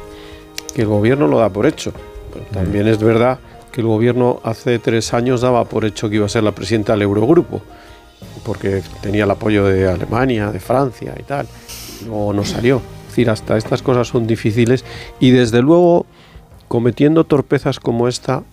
[0.74, 1.94] Que el gobierno lo da por hecho.
[2.34, 3.40] Pero también es verdad
[3.72, 6.94] que el gobierno hace tres años daba por hecho que iba a ser la presidenta
[6.94, 7.62] del Eurogrupo,
[8.44, 11.48] porque tenía el apoyo de Alemania, de Francia y tal.
[12.06, 12.82] Luego no salió
[13.12, 14.84] decir, hasta estas cosas son difíciles
[15.20, 16.06] y desde luego
[16.68, 18.44] cometiendo torpezas como esta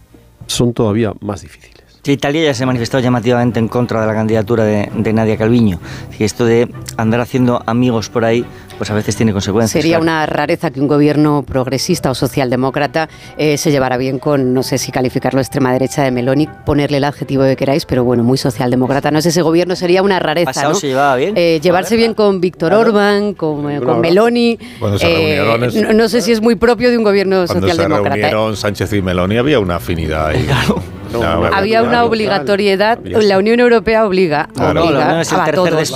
[0.47, 1.78] son todavía más difíciles.
[2.13, 5.81] Italia ya se ha manifestado llamativamente en contra de la candidatura de, Nadia Calviño.
[6.19, 8.45] Y esto de andar haciendo amigos por ahí,
[8.77, 9.83] pues a veces tiene consecuencias.
[9.83, 14.63] Sería una rareza que un gobierno progresista o socialdemócrata eh, se llevara bien con, no
[14.63, 18.39] sé si calificarlo extrema derecha de Meloni, ponerle el adjetivo que queráis, pero bueno, muy
[18.39, 19.11] socialdemócrata.
[19.11, 20.63] No sé, ese gobierno sería una rareza.
[20.63, 20.75] ¿no?
[20.75, 21.35] se llevaba bien?
[21.37, 24.59] Eh, llevarse bien con Víctor Orbán, con, eh, con Meloni.
[24.81, 27.89] no, sé si es muy propio de un gobierno socialdemócrata.
[27.89, 30.47] Cuando se reunieron Sánchez y Meloni había una afinidad ahí.
[31.53, 34.75] Había una obligatoriedad, la Unión Europea obliga, a,
[35.53, 35.93] todos,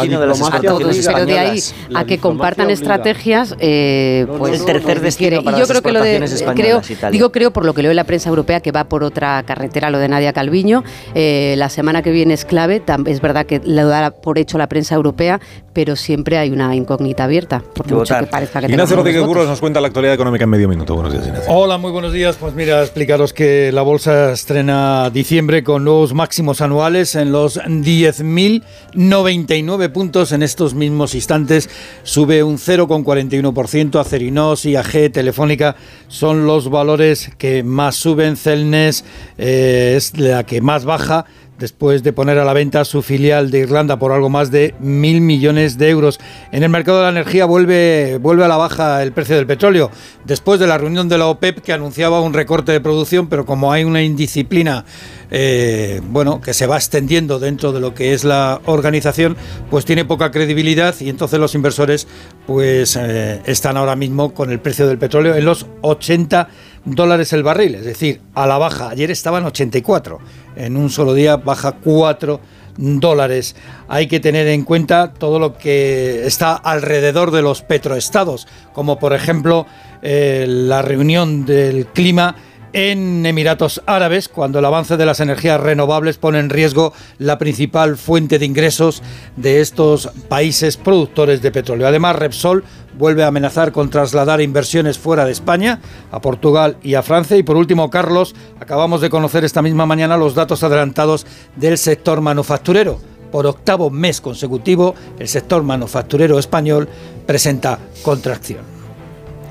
[1.07, 1.61] pero de ahí
[1.95, 6.23] a que compartan estrategias, eh, pues el tercer destino y yo creo que lo de
[6.55, 9.43] creo, digo creo por lo que leo en la prensa europea que va por otra
[9.45, 10.83] carretera lo de Nadia Calviño,
[11.15, 14.69] eh, la semana que viene es clave, es verdad que lo da por hecho la
[14.69, 15.41] prensa europea,
[15.73, 19.61] pero siempre hay una incógnita abierta, por mucho que parezca que Ignacio Rodríguez Burros nos
[19.61, 20.95] cuenta la actualidad económica en medio minuto.
[20.95, 21.53] Buenos días, Ignacio.
[21.53, 22.37] Hola, muy buenos días.
[22.37, 29.93] Pues mira, explicaros que la bolsa estrena diciembre con nuevos máximos anuales en los 10.099
[29.93, 31.71] puntos en estos mismos instantes.
[32.03, 34.01] Sube un 0,41%.
[34.01, 35.77] Acerinos, IAG, Telefónica
[36.09, 38.37] son los valores que más suben.
[38.37, 39.05] Celnes
[39.39, 41.27] eh, es la que más baja
[41.63, 45.21] después de poner a la venta su filial de Irlanda por algo más de mil
[45.21, 46.19] millones de euros.
[46.51, 49.89] En el mercado de la energía vuelve, vuelve a la baja el precio del petróleo,
[50.25, 53.71] después de la reunión de la OPEP que anunciaba un recorte de producción, pero como
[53.71, 54.85] hay una indisciplina
[55.31, 59.37] eh, bueno, que se va extendiendo dentro de lo que es la organización,
[59.71, 62.09] pues tiene poca credibilidad y entonces los inversores
[62.47, 66.49] pues eh, están ahora mismo con el precio del petróleo en los 80
[66.85, 68.89] dólares el barril, es decir, a la baja.
[68.89, 70.19] Ayer estaban 84,
[70.57, 72.41] en un solo día baja 4
[72.77, 73.55] dólares.
[73.89, 79.13] Hay que tener en cuenta todo lo que está alrededor de los petroestados, como por
[79.13, 79.67] ejemplo
[80.03, 82.35] eh, la reunión del clima
[82.73, 87.97] en Emiratos Árabes, cuando el avance de las energías renovables pone en riesgo la principal
[87.97, 89.03] fuente de ingresos
[89.37, 91.87] de estos países productores de petróleo.
[91.87, 92.65] Además, Repsol
[92.99, 95.81] vuelve a amenazar con trasladar inversiones fuera de España,
[96.11, 97.37] a Portugal y a Francia.
[97.37, 101.27] Y por último, Carlos, acabamos de conocer esta misma mañana los datos adelantados
[101.57, 103.01] del sector manufacturero.
[103.31, 106.89] Por octavo mes consecutivo, el sector manufacturero español
[107.27, 108.61] presenta contracción.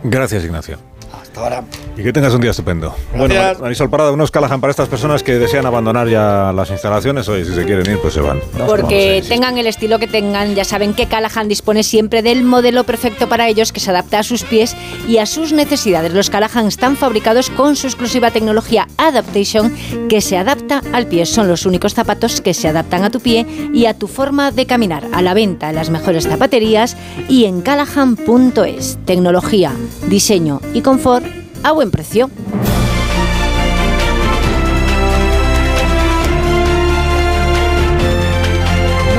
[0.04, 0.91] Gracias, Ignacio.
[1.32, 1.64] Hasta ahora.
[1.96, 2.94] Y que tengas un día estupendo.
[3.16, 7.28] Bueno, Marisol Parada, unos Callahan para estas personas que desean abandonar ya las instalaciones.
[7.30, 8.42] Oye, si se quieren ir, pues se van.
[8.68, 13.30] Porque tengan el estilo que tengan, ya saben que Callahan dispone siempre del modelo perfecto
[13.30, 14.76] para ellos que se adapta a sus pies
[15.08, 16.14] y a sus necesidades.
[16.14, 19.74] Los Callahan están fabricados con su exclusiva tecnología Adaptation
[20.10, 21.26] que se adapta al pie.
[21.26, 24.66] Son los únicos zapatos que se adaptan a tu pie y a tu forma de
[24.66, 25.08] caminar.
[25.14, 26.98] A la venta en las mejores zapaterías
[27.30, 28.98] y en callahan.es.
[29.06, 29.72] Tecnología,
[30.10, 31.21] diseño y confort
[31.64, 32.30] a buen precio.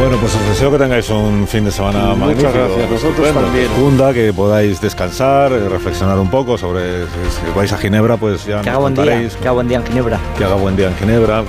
[0.01, 2.53] Bueno, pues os deseo que tengáis un fin de semana Muchas magnífico.
[2.53, 3.69] gracias, nosotros también.
[3.69, 7.07] que cunda, que podáis descansar, eh, reflexionar un poco sobre si,
[7.47, 9.87] si vais a Ginebra, pues ya Que haga buen día, que haga buen día en
[9.87, 10.19] Ginebra.
[10.37, 11.45] Que haga buen día en Ginebra.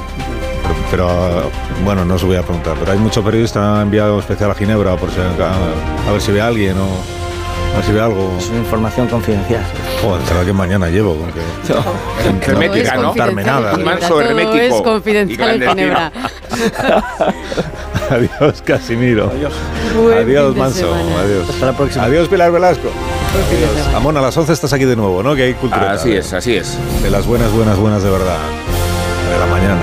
[0.91, 1.49] Pero, pero,
[1.83, 5.09] bueno, no os voy a preguntar, pero hay mucho periodista enviado especial a Ginebra por
[5.09, 7.22] si, a, a ver si ve a alguien o
[7.75, 8.35] ver si ve algo.
[8.37, 9.61] Es una información confidencial.
[10.01, 11.15] Joder, será que mañana llevo.
[11.15, 11.41] con que-
[12.51, 13.07] Hermética, no ¿no?
[13.09, 13.73] contarme nada.
[13.75, 14.55] Un manso Todo hermético.
[14.57, 15.69] es confidencial en.
[15.69, 16.11] Ginebra.
[18.09, 19.31] Adiós, Casimiro.
[19.31, 19.53] Adiós,
[19.95, 20.93] Buen de Manso.
[20.93, 21.49] Adiós.
[21.49, 22.03] Hasta la próxima.
[22.05, 22.89] Adiós, Pilar Velasco.
[23.47, 23.95] Adiós.
[23.95, 25.35] Amón, a las 11 estás aquí de nuevo, ¿no?
[25.35, 25.93] Que hay cultura.
[25.93, 26.77] Así es, así es.
[27.01, 28.37] De las buenas, buenas, buenas de verdad.
[29.31, 29.81] De la mañana.